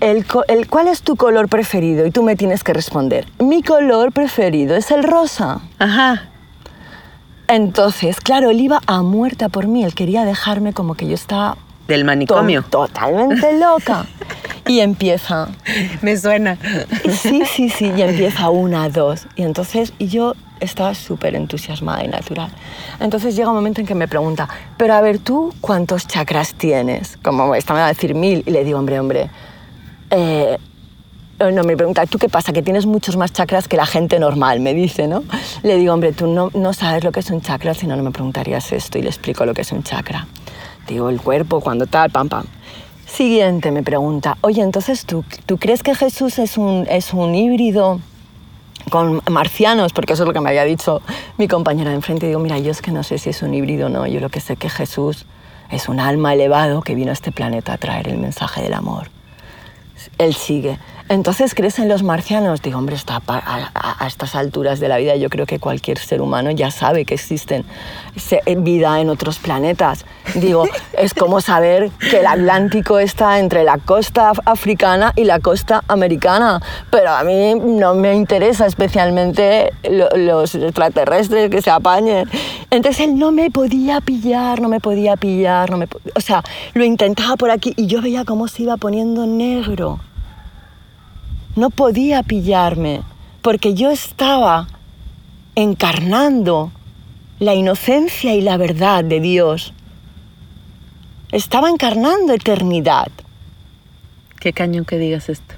el, 0.00 0.24
el, 0.48 0.68
¿cuál 0.68 0.88
es 0.88 1.02
tu 1.02 1.16
color 1.16 1.48
preferido? 1.48 2.06
Y 2.06 2.10
tú 2.10 2.22
me 2.22 2.36
tienes 2.36 2.62
que 2.62 2.72
responder, 2.74 3.26
mi 3.38 3.62
color 3.62 4.12
preferido 4.12 4.76
es 4.76 4.90
el 4.90 5.02
rosa. 5.04 5.60
Ajá. 5.78 6.24
Entonces, 7.48 8.20
claro, 8.20 8.50
él 8.50 8.60
iba 8.60 8.80
a 8.86 9.02
muerta 9.02 9.48
por 9.48 9.66
mí, 9.68 9.82
él 9.84 9.94
quería 9.94 10.24
dejarme 10.24 10.72
como 10.74 10.94
que 10.94 11.06
yo 11.06 11.14
estaba 11.14 11.56
Del 11.86 12.00
to- 12.00 12.06
manicomio. 12.06 12.62
totalmente 12.62 13.58
loca. 13.58 14.04
Y 14.66 14.80
empieza, 14.80 15.48
Me 16.02 16.14
suena. 16.18 16.58
Sí, 17.10 17.42
sí, 17.50 17.70
sí, 17.70 17.90
y 17.96 18.02
empieza 18.02 18.50
una, 18.50 18.90
dos. 18.90 19.26
Y 19.34 19.42
entonces, 19.44 19.94
y 19.98 20.08
yo 20.08 20.34
estaba 20.60 20.94
súper 20.94 21.34
entusiasmada 21.34 22.04
y 22.04 22.08
natural. 22.08 22.50
Entonces 23.00 23.36
llega 23.36 23.48
un 23.48 23.56
momento 23.56 23.80
en 23.80 23.86
que 23.86 23.94
me 23.94 24.08
pregunta, 24.08 24.48
pero 24.76 24.94
a 24.94 25.00
ver, 25.00 25.18
¿tú 25.18 25.52
cuántos 25.60 26.06
chakras 26.06 26.54
tienes? 26.54 27.16
Como 27.22 27.54
esta 27.54 27.74
me 27.74 27.80
va 27.80 27.86
a 27.86 27.88
decir 27.88 28.14
mil. 28.14 28.42
Y 28.46 28.50
le 28.50 28.64
digo, 28.64 28.78
hombre, 28.78 29.00
hombre, 29.00 29.30
eh, 30.10 30.58
eh, 31.40 31.52
no, 31.52 31.62
me 31.62 31.76
pregunta, 31.76 32.04
¿tú 32.06 32.18
qué 32.18 32.28
pasa? 32.28 32.52
Que 32.52 32.62
tienes 32.62 32.84
muchos 32.84 33.16
más 33.16 33.32
chakras 33.32 33.68
que 33.68 33.76
la 33.76 33.86
gente 33.86 34.18
normal, 34.18 34.58
me 34.58 34.74
dice, 34.74 35.06
¿no? 35.06 35.22
Le 35.62 35.76
digo, 35.76 35.94
hombre, 35.94 36.12
tú 36.12 36.26
no, 36.26 36.50
no 36.54 36.72
sabes 36.72 37.04
lo 37.04 37.12
que 37.12 37.20
es 37.20 37.30
un 37.30 37.40
chakra, 37.40 37.74
si 37.74 37.86
no, 37.86 37.94
no 37.96 38.02
me 38.02 38.10
preguntarías 38.10 38.72
esto 38.72 38.98
y 38.98 39.02
le 39.02 39.08
explico 39.08 39.46
lo 39.46 39.54
que 39.54 39.62
es 39.62 39.70
un 39.70 39.84
chakra. 39.84 40.26
Digo, 40.88 41.10
el 41.10 41.20
cuerpo, 41.20 41.60
cuando 41.60 41.86
tal, 41.86 42.10
pam, 42.10 42.28
pam. 42.28 42.44
Siguiente 43.06 43.70
me 43.70 43.82
pregunta, 43.82 44.36
oye, 44.40 44.62
entonces 44.62 45.06
tú, 45.06 45.24
¿tú 45.46 45.58
crees 45.58 45.82
que 45.82 45.94
Jesús 45.94 46.38
es 46.38 46.58
un, 46.58 46.86
es 46.90 47.14
un 47.14 47.34
híbrido 47.34 48.00
con 48.88 49.22
marcianos? 49.30 49.92
Porque 49.92 50.12
eso 50.12 50.22
es 50.24 50.26
lo 50.26 50.32
que 50.32 50.40
me 50.40 50.48
había 50.48 50.64
dicho 50.64 51.02
mi 51.36 51.48
compañera 51.48 51.90
de 51.90 51.96
enfrente. 51.96 52.26
Digo, 52.26 52.40
mira, 52.40 52.58
yo 52.58 52.70
es 52.70 52.82
que 52.82 52.90
no 52.90 53.02
sé 53.02 53.18
si 53.18 53.30
es 53.30 53.42
un 53.42 53.54
híbrido 53.54 53.86
o 53.86 53.88
no, 53.88 54.06
yo 54.06 54.20
lo 54.20 54.28
que 54.28 54.40
sé 54.40 54.56
que 54.56 54.70
Jesús 54.70 55.26
es 55.70 55.88
un 55.88 56.00
alma 56.00 56.34
elevado 56.34 56.82
que 56.82 56.94
vino 56.94 57.10
a 57.10 57.12
este 57.12 57.32
planeta 57.32 57.74
a 57.74 57.78
traer 57.78 58.08
el 58.08 58.18
mensaje 58.18 58.62
del 58.62 58.74
amor. 58.74 59.10
Él 60.18 60.34
sigue. 60.34 60.78
Entonces, 61.10 61.54
¿crees 61.54 61.78
en 61.78 61.88
los 61.88 62.02
marcianos? 62.02 62.60
Digo, 62.60 62.78
hombre, 62.78 62.94
está 62.94 63.22
a, 63.26 63.70
a- 63.74 64.04
a 64.04 64.06
estas 64.06 64.34
alturas 64.34 64.78
de 64.78 64.88
la 64.88 64.98
vida 64.98 65.16
yo 65.16 65.30
creo 65.30 65.46
que 65.46 65.58
cualquier 65.58 65.98
ser 65.98 66.20
humano 66.20 66.50
ya 66.50 66.70
sabe 66.70 67.04
que 67.06 67.14
existen 67.14 67.64
se- 68.16 68.42
eh, 68.44 68.56
vida 68.56 69.00
en 69.00 69.08
otros 69.08 69.38
planetas. 69.38 70.04
Digo, 70.34 70.64
es 70.98 71.14
como 71.14 71.40
saber 71.40 71.90
que 72.10 72.20
el 72.20 72.26
Atlántico 72.26 72.98
está 72.98 73.38
entre 73.38 73.64
la 73.64 73.78
costa 73.78 74.32
af- 74.32 74.42
africana 74.44 75.12
y 75.16 75.24
la 75.24 75.40
costa 75.40 75.82
americana. 75.88 76.60
Pero 76.90 77.10
a 77.10 77.24
mí 77.24 77.54
no 77.54 77.94
me 77.94 78.14
interesa 78.14 78.66
especialmente 78.66 79.72
lo- 79.88 80.10
los 80.14 80.54
extraterrestres 80.54 81.48
que 81.50 81.62
se 81.62 81.70
apañen. 81.70 82.28
Entonces 82.70 83.00
él 83.06 83.18
no 83.18 83.32
me 83.32 83.50
podía 83.50 84.00
pillar, 84.02 84.60
no 84.60 84.68
me 84.68 84.80
podía 84.80 85.16
pillar, 85.16 85.70
no 85.70 85.78
me 85.78 85.88
o 86.14 86.20
sea, 86.20 86.42
lo 86.74 86.84
intentaba 86.84 87.36
por 87.36 87.50
aquí 87.50 87.72
y 87.76 87.86
yo 87.86 88.02
veía 88.02 88.24
cómo 88.26 88.46
se 88.48 88.64
iba 88.64 88.76
poniendo 88.76 89.24
negro 89.26 90.00
no 91.58 91.70
podía 91.70 92.22
pillarme, 92.22 93.02
porque 93.42 93.74
yo 93.74 93.90
estaba 93.90 94.68
encarnando 95.54 96.70
la 97.40 97.54
inocencia 97.54 98.34
y 98.34 98.40
la 98.40 98.56
verdad 98.56 99.02
de 99.04 99.20
Dios. 99.20 99.72
Estaba 101.32 101.68
encarnando 101.68 102.32
eternidad. 102.32 103.08
Qué 104.40 104.52
cañón 104.52 104.84
que 104.84 104.98
digas 104.98 105.28
esto. 105.28 105.54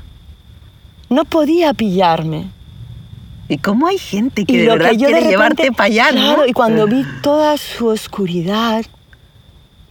No 1.10 1.24
podía 1.24 1.74
pillarme. 1.74 2.46
¿Y 3.48 3.58
cómo 3.58 3.86
hay 3.86 3.98
gente 3.98 4.46
que 4.46 4.54
y 4.54 4.56
de 4.58 4.66
lo 4.66 4.72
verdad 4.72 4.90
que 4.90 4.96
yo 4.96 5.08
de 5.08 5.14
repente, 5.14 5.30
llevarte 5.30 5.72
para 5.72 5.84
allá, 5.84 6.12
¿no? 6.12 6.34
Claro, 6.34 6.46
y 6.46 6.52
cuando 6.52 6.86
vi 6.86 7.04
toda 7.22 7.58
su 7.58 7.88
oscuridad, 7.88 8.84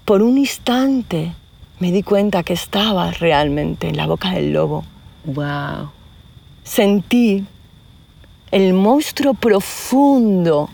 por 0.05 0.21
un 0.21 0.37
instante 0.37 1.33
me 1.79 1.91
di 1.91 2.03
cuenta 2.03 2.43
que 2.43 2.53
estaba 2.53 3.11
realmente 3.11 3.87
en 3.87 3.97
la 3.97 4.07
boca 4.07 4.31
del 4.31 4.53
lobo. 4.53 4.85
Wow. 5.25 5.98
Sentí 6.69 7.45
el 8.51 8.73
monstruo 8.73 9.33
profundo 9.33 10.69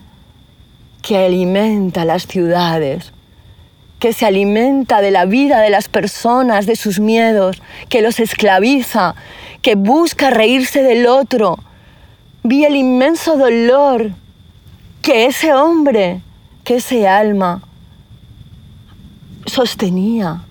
que 1.01 1.17
alimenta 1.17 2.03
las 2.03 2.27
ciudades, 2.27 3.13
que 3.99 4.11
se 4.11 4.25
alimenta 4.25 4.99
de 4.99 5.11
la 5.11 5.25
vida 5.25 5.61
de 5.61 5.69
las 5.69 5.87
personas, 5.87 6.65
de 6.65 6.75
sus 6.75 6.99
miedos, 6.99 7.61
que 7.87 8.01
los 8.01 8.19
esclaviza, 8.19 9.15
que 9.61 9.75
busca 9.75 10.29
reírse 10.31 10.83
del 10.83 11.07
otro. 11.07 11.57
Vi 12.43 12.65
el 12.65 12.75
inmenso 12.75 13.37
dolor 13.37 14.11
que 15.01 15.25
ese 15.27 15.53
hombre, 15.53 16.21
que 16.65 16.75
ese 16.75 17.07
alma 17.07 17.61
sostenía 19.45 20.41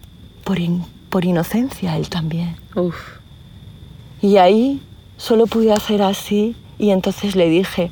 por, 0.45 0.59
in- 0.59 0.85
por 1.11 1.25
inocencia 1.25 1.97
él 1.97 2.09
también. 2.09 2.57
Uf. 2.75 2.97
Y 4.23 4.39
ahí 4.39 4.81
solo 5.25 5.47
pude 5.47 5.73
hacer 5.73 6.03
así 6.03 6.55
y 6.79 6.91
entonces 6.91 7.35
le 7.35 7.49
dije, 7.49 7.91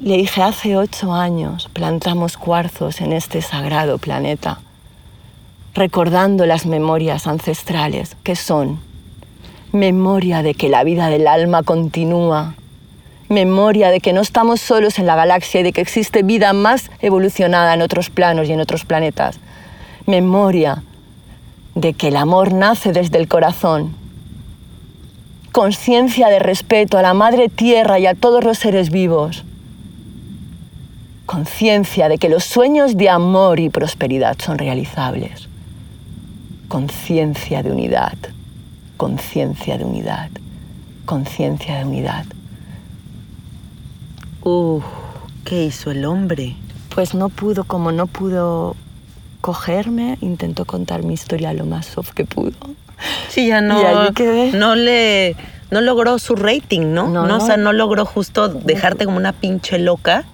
le 0.00 0.16
dije, 0.16 0.40
hace 0.40 0.76
ocho 0.76 1.12
años 1.12 1.68
plantamos 1.72 2.36
cuarzos 2.36 3.00
en 3.00 3.12
este 3.12 3.42
sagrado 3.42 3.98
planeta, 3.98 4.60
recordando 5.74 6.46
las 6.46 6.64
memorias 6.64 7.26
ancestrales 7.26 8.16
que 8.22 8.36
son 8.36 8.78
memoria 9.72 10.42
de 10.42 10.54
que 10.54 10.68
la 10.68 10.84
vida 10.84 11.08
del 11.08 11.26
alma 11.26 11.64
continúa, 11.64 12.54
memoria 13.28 13.90
de 13.90 13.98
que 13.98 14.12
no 14.12 14.20
estamos 14.20 14.60
solos 14.60 15.00
en 15.00 15.06
la 15.06 15.16
galaxia 15.16 15.58
y 15.58 15.64
de 15.64 15.72
que 15.72 15.80
existe 15.80 16.22
vida 16.22 16.52
más 16.52 16.88
evolucionada 17.00 17.74
en 17.74 17.82
otros 17.82 18.10
planos 18.10 18.48
y 18.48 18.52
en 18.52 18.60
otros 18.60 18.84
planetas, 18.84 19.40
memoria 20.06 20.84
de 21.74 21.94
que 21.94 22.08
el 22.08 22.16
amor 22.16 22.52
nace 22.52 22.92
desde 22.92 23.18
el 23.18 23.26
corazón 23.26 24.03
conciencia 25.54 26.30
de 26.30 26.40
respeto 26.40 26.98
a 26.98 27.02
la 27.02 27.14
madre 27.14 27.48
tierra 27.48 28.00
y 28.00 28.08
a 28.08 28.14
todos 28.14 28.42
los 28.42 28.58
seres 28.58 28.90
vivos. 28.90 29.44
Conciencia 31.26 32.08
de 32.08 32.18
que 32.18 32.28
los 32.28 32.42
sueños 32.42 32.96
de 32.96 33.08
amor 33.08 33.60
y 33.60 33.70
prosperidad 33.70 34.36
son 34.40 34.58
realizables. 34.58 35.48
Conciencia 36.66 37.62
de 37.62 37.70
unidad. 37.70 38.18
Conciencia 38.96 39.78
de 39.78 39.84
unidad. 39.84 40.28
Conciencia 41.04 41.78
de 41.78 41.84
unidad. 41.84 42.26
Uh, 44.42 44.80
¿qué 45.44 45.66
hizo 45.66 45.92
el 45.92 46.04
hombre? 46.04 46.56
Pues 46.92 47.14
no 47.14 47.28
pudo, 47.28 47.62
como 47.62 47.92
no 47.92 48.08
pudo 48.08 48.74
cogerme, 49.40 50.18
intentó 50.20 50.64
contar 50.64 51.04
mi 51.04 51.14
historia 51.14 51.52
lo 51.52 51.64
más 51.64 51.86
soft 51.86 52.10
que 52.10 52.24
pudo. 52.24 52.56
Sí, 53.28 53.48
ya 53.48 53.60
no, 53.60 53.80
Y 53.80 53.84
allí 53.84 54.14
quedé. 54.14 54.52
no 54.52 54.74
le, 54.76 55.36
no 55.70 55.80
logró 55.80 56.18
su 56.18 56.36
rating, 56.36 56.92
¿no? 56.92 57.08
No, 57.08 57.26
no, 57.26 57.36
o 57.38 57.40
sea, 57.40 57.56
no 57.56 57.72
logró 57.72 58.04
justo 58.06 58.48
dejarte 58.48 59.04
como 59.04 59.16
una 59.16 59.32
pinche 59.32 59.78
loca 59.78 60.24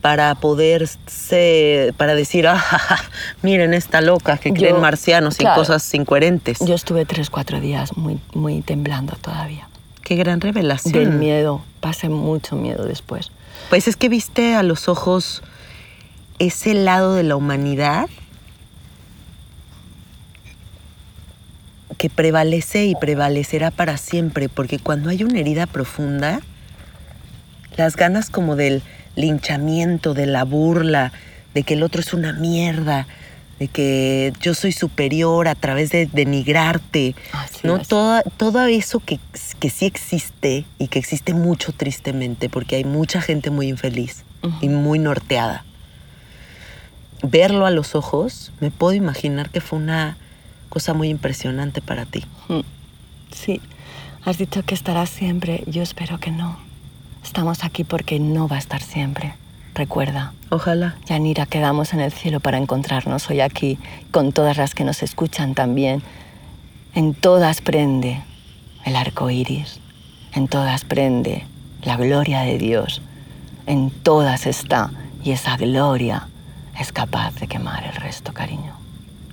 para 0.00 0.34
poderse, 0.36 1.92
para 1.96 2.14
decir, 2.14 2.46
ah, 2.46 2.56
ja, 2.58 2.78
ja, 2.78 2.98
miren 3.42 3.74
esta 3.74 4.00
loca 4.00 4.36
que 4.38 4.50
Yo- 4.50 4.54
creen 4.56 4.80
marcianos 4.80 5.36
y 5.36 5.38
claro. 5.38 5.56
cosas 5.60 5.92
incoherentes. 5.94 6.58
Yo 6.60 6.74
estuve 6.74 7.04
tres, 7.04 7.30
cuatro 7.30 7.60
días 7.60 7.96
muy, 7.96 8.18
muy 8.34 8.62
temblando 8.62 9.16
todavía. 9.20 9.68
Qué 10.02 10.14
gran 10.16 10.40
revelación. 10.40 10.92
Del 10.94 11.10
miedo. 11.12 11.62
Pasé 11.80 12.08
mucho 12.08 12.56
miedo 12.56 12.84
después. 12.84 13.30
Pues 13.70 13.88
es 13.88 13.96
que 13.96 14.08
viste 14.08 14.54
a 14.54 14.62
los 14.62 14.88
ojos 14.88 15.42
ese 16.38 16.74
lado 16.74 17.14
de 17.14 17.24
la 17.24 17.36
humanidad 17.36 18.08
que 21.98 22.08
prevalece 22.08 22.86
y 22.86 22.94
prevalecerá 22.94 23.70
para 23.70 23.96
siempre, 23.96 24.48
porque 24.48 24.78
cuando 24.78 25.10
hay 25.10 25.24
una 25.24 25.40
herida 25.40 25.66
profunda, 25.66 26.40
las 27.76 27.96
ganas 27.96 28.30
como 28.30 28.56
del 28.56 28.82
linchamiento, 29.16 30.14
de 30.14 30.26
la 30.26 30.44
burla, 30.44 31.12
de 31.54 31.64
que 31.64 31.74
el 31.74 31.82
otro 31.82 32.00
es 32.00 32.14
una 32.14 32.32
mierda, 32.32 33.08
de 33.58 33.66
que 33.66 34.32
yo 34.40 34.54
soy 34.54 34.70
superior 34.70 35.48
a 35.48 35.56
través 35.56 35.90
de 35.90 36.06
denigrarte, 36.06 37.16
Así 37.32 37.66
¿no? 37.66 37.78
es. 37.78 37.88
Todo 37.88 38.66
eso 38.66 39.00
que, 39.00 39.18
que 39.58 39.68
sí 39.68 39.84
existe 39.84 40.64
y 40.78 40.86
que 40.86 41.00
existe 41.00 41.34
mucho 41.34 41.72
tristemente, 41.72 42.48
porque 42.48 42.76
hay 42.76 42.84
mucha 42.84 43.20
gente 43.20 43.50
muy 43.50 43.68
infeliz 43.68 44.22
y 44.60 44.68
muy 44.68 45.00
norteada. 45.00 45.64
Verlo 47.24 47.66
a 47.66 47.72
los 47.72 47.96
ojos, 47.96 48.52
me 48.60 48.70
puedo 48.70 48.94
imaginar 48.94 49.50
que 49.50 49.60
fue 49.60 49.80
una 49.80 50.16
cosa 50.68 50.94
muy 50.94 51.08
impresionante 51.08 51.80
para 51.80 52.06
ti. 52.06 52.24
Mm. 52.48 52.60
Sí, 53.32 53.60
has 54.24 54.38
dicho 54.38 54.62
que 54.64 54.74
estará 54.74 55.06
siempre. 55.06 55.64
Yo 55.66 55.82
espero 55.82 56.18
que 56.18 56.30
no. 56.30 56.58
Estamos 57.22 57.64
aquí 57.64 57.84
porque 57.84 58.18
no 58.20 58.48
va 58.48 58.56
a 58.56 58.60
estar 58.60 58.82
siempre. 58.82 59.34
Recuerda, 59.74 60.32
Ojalá. 60.50 60.96
Yanira, 61.04 61.44
quedamos 61.44 61.92
en 61.92 62.00
el 62.00 62.10
cielo 62.10 62.40
para 62.40 62.56
encontrarnos 62.56 63.28
hoy 63.28 63.40
aquí, 63.40 63.78
con 64.10 64.32
todas 64.32 64.56
las 64.56 64.74
que 64.74 64.82
nos 64.84 65.02
escuchan 65.02 65.54
también. 65.54 66.02
En 66.94 67.12
todas 67.12 67.60
prende 67.60 68.22
el 68.86 68.96
arco 68.96 69.28
iris, 69.28 69.78
en 70.32 70.48
todas 70.48 70.84
prende 70.84 71.44
la 71.82 71.96
gloria 71.96 72.40
de 72.40 72.56
Dios, 72.56 73.02
en 73.66 73.90
todas 73.90 74.46
está, 74.46 74.90
y 75.22 75.32
esa 75.32 75.58
gloria 75.58 76.28
es 76.80 76.92
capaz 76.92 77.34
de 77.34 77.46
quemar 77.46 77.84
el 77.84 77.94
resto, 77.94 78.32
cariño. 78.32 78.77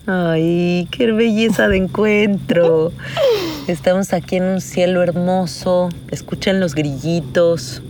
Ay, 0.08 0.88
qué 0.92 1.12
belleza 1.12 1.68
de 1.68 1.78
encuentro. 1.78 2.92
Estamos 3.68 4.14
aquí 4.14 4.36
en 4.36 4.44
un 4.44 4.62
cielo 4.62 5.02
hermoso. 5.02 5.90
Escuchen 6.12 6.60
los 6.60 6.76
grillitos. 6.76 7.82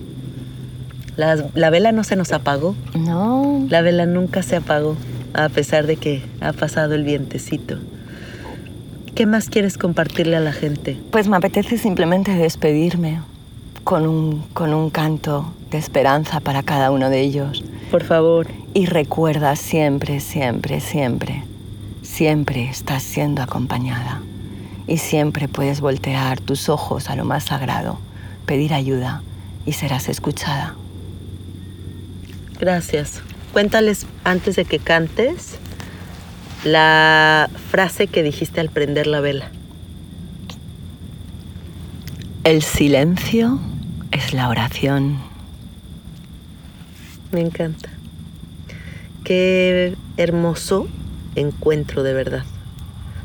La, 1.17 1.45
la 1.53 1.69
vela 1.69 1.91
no 1.91 2.03
se 2.03 2.15
nos 2.15 2.31
apagó. 2.31 2.75
No, 2.97 3.65
La 3.69 3.81
vela 3.81 4.05
nunca 4.05 4.43
se 4.43 4.55
apagó, 4.55 4.95
a 5.33 5.49
pesar 5.49 5.87
de 5.87 5.97
que 5.97 6.21
ha 6.41 6.53
pasado 6.53 6.95
el 6.95 7.03
vientecito. 7.03 7.77
¿Qué 9.13 9.25
más 9.25 9.49
quieres 9.49 9.77
compartirle 9.77 10.35
a 10.35 10.41
la 10.41 10.51
gente? 10.51 10.97
Pues 11.11 11.27
me 11.27 11.37
apetece 11.37 11.77
simplemente 11.77 12.33
despedirme 12.33 13.21
con 13.85 14.07
un, 14.07 14.41
con 14.53 14.73
un 14.73 14.89
canto 14.89 15.53
de 15.71 15.77
esperanza 15.77 16.39
para 16.39 16.63
cada 16.63 16.91
uno 16.91 17.09
de 17.09 17.21
ellos. 17.21 17.63
Por 17.91 18.03
favor. 18.03 18.47
Y 18.73 18.87
recuerda 18.87 19.55
siempre, 19.55 20.19
siempre, 20.19 20.81
siempre, 20.81 21.43
siempre 22.15 22.69
estás 22.69 23.03
siendo 23.03 23.41
acompañada. 23.41 24.21
Y 24.87 24.99
siempre 24.99 25.49
puedes 25.49 25.81
voltear 25.81 26.39
tus 26.39 26.69
ojos 26.69 27.09
a 27.09 27.15
lo 27.17 27.25
más 27.25 27.43
sagrado, 27.43 27.99
pedir 28.45 28.73
ayuda 28.73 29.21
y 29.65 29.73
serás 29.73 30.07
escuchada. 30.07 30.75
Gracias. 32.57 33.21
Cuéntales 33.51 34.05
antes 34.23 34.55
de 34.55 34.63
que 34.63 34.79
cantes 34.79 35.57
la 36.63 37.49
frase 37.69 38.07
que 38.07 38.23
dijiste 38.23 38.61
al 38.61 38.69
prender 38.69 39.07
la 39.07 39.19
vela. 39.19 39.49
El 42.45 42.61
silencio 42.61 43.59
es 44.11 44.33
la 44.33 44.47
oración. 44.47 45.17
Me 47.33 47.41
encanta. 47.41 47.89
Qué 49.25 49.97
hermoso 50.15 50.87
encuentro 51.35 52.03
de 52.03 52.13
verdad. 52.13 52.43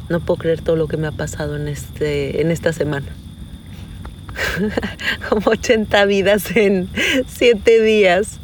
No 0.08 0.20
puedo 0.20 0.38
creer 0.38 0.61
todo 0.61 0.76
lo 0.76 0.88
que 0.88 0.96
me 0.96 1.06
ha 1.06 1.12
pasado 1.12 1.56
en, 1.56 1.68
este, 1.68 2.40
en 2.40 2.50
esta 2.50 2.72
semana. 2.72 3.06
Como 5.28 5.50
80 5.50 6.04
vidas 6.06 6.56
en 6.56 6.88
7 7.26 7.80
días. 7.82 8.40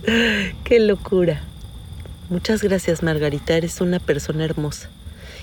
Qué 0.65 0.81
locura. 0.81 1.41
Muchas 2.29 2.63
gracias 2.63 3.03
Margarita, 3.03 3.57
eres 3.57 3.81
una 3.81 4.01
persona 4.01 4.45
hermosa. 4.45 4.89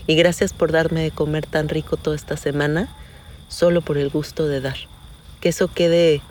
Y 0.05 0.15
gracias 0.15 0.51
por 0.53 0.71
darme 0.71 1.01
de 1.01 1.11
comer 1.11 1.45
tan 1.45 1.69
rico 1.69 1.95
toda 1.95 2.15
esta 2.15 2.35
semana, 2.35 2.89
solo 3.47 3.81
por 3.81 3.97
el 3.97 4.09
gusto 4.09 4.47
de 4.47 4.59
dar. 4.59 4.75
Que 5.39 5.49
eso 5.49 5.69
quede 5.69 6.21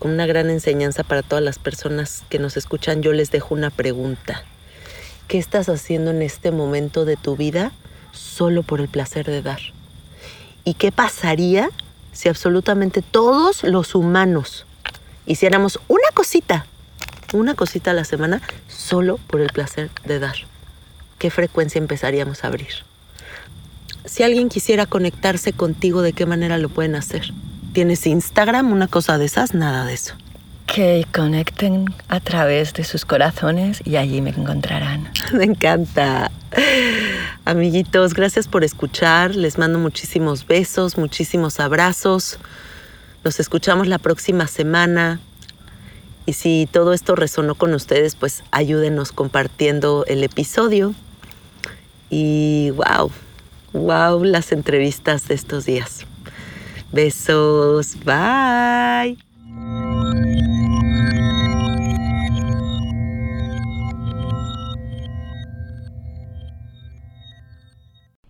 una 0.00 0.26
gran 0.26 0.50
enseñanza 0.50 1.02
para 1.02 1.22
todas 1.22 1.42
las 1.42 1.58
personas 1.58 2.22
que 2.28 2.38
nos 2.38 2.56
escuchan. 2.56 3.02
Yo 3.02 3.12
les 3.12 3.30
dejo 3.30 3.54
una 3.54 3.70
pregunta. 3.70 4.44
¿Qué 5.28 5.38
estás 5.38 5.68
haciendo 5.68 6.10
en 6.10 6.22
este 6.22 6.50
momento 6.50 7.04
de 7.04 7.16
tu 7.16 7.36
vida 7.36 7.72
solo 8.12 8.62
por 8.62 8.80
el 8.80 8.88
placer 8.88 9.26
de 9.26 9.42
dar? 9.42 9.60
¿Y 10.64 10.74
qué 10.74 10.92
pasaría 10.92 11.70
si 12.12 12.28
absolutamente 12.28 13.02
todos 13.02 13.64
los 13.64 13.94
humanos 13.94 14.66
hiciéramos 15.26 15.80
una 15.88 16.08
cosita, 16.12 16.66
una 17.32 17.54
cosita 17.54 17.92
a 17.92 17.94
la 17.94 18.04
semana 18.04 18.42
solo 18.68 19.18
por 19.26 19.40
el 19.40 19.48
placer 19.48 19.90
de 20.04 20.18
dar? 20.18 20.36
¿Qué 21.18 21.30
frecuencia 21.30 21.78
empezaríamos 21.78 22.44
a 22.44 22.48
abrir? 22.48 22.84
Si 24.04 24.22
alguien 24.22 24.50
quisiera 24.50 24.84
conectarse 24.84 25.54
contigo, 25.54 26.02
¿de 26.02 26.12
qué 26.12 26.26
manera 26.26 26.58
lo 26.58 26.68
pueden 26.68 26.94
hacer? 26.96 27.32
¿Tienes 27.72 28.06
Instagram, 28.06 28.70
una 28.72 28.88
cosa 28.88 29.16
de 29.16 29.24
esas? 29.24 29.54
Nada 29.54 29.86
de 29.86 29.94
eso. 29.94 30.14
Que 30.66 31.06
conecten 31.12 31.94
a 32.08 32.20
través 32.20 32.72
de 32.72 32.84
sus 32.84 33.04
corazones 33.04 33.80
y 33.84 33.96
allí 33.96 34.20
me 34.20 34.30
encontrarán. 34.30 35.10
Me 35.32 35.44
encanta. 35.44 36.30
Amiguitos, 37.44 38.14
gracias 38.14 38.48
por 38.48 38.64
escuchar. 38.64 39.34
Les 39.36 39.58
mando 39.58 39.78
muchísimos 39.78 40.46
besos, 40.46 40.96
muchísimos 40.96 41.60
abrazos. 41.60 42.38
Nos 43.22 43.40
escuchamos 43.40 43.86
la 43.86 43.98
próxima 43.98 44.46
semana. 44.46 45.20
Y 46.26 46.32
si 46.32 46.68
todo 46.70 46.92
esto 46.92 47.14
resonó 47.14 47.54
con 47.54 47.74
ustedes, 47.74 48.16
pues 48.16 48.42
ayúdenos 48.50 49.12
compartiendo 49.12 50.04
el 50.06 50.24
episodio. 50.24 50.94
Y 52.08 52.70
wow, 52.70 53.10
wow 53.72 54.24
las 54.24 54.52
entrevistas 54.52 55.28
de 55.28 55.34
estos 55.34 55.66
días. 55.66 56.06
Besos, 56.92 57.96
bye. 58.04 59.18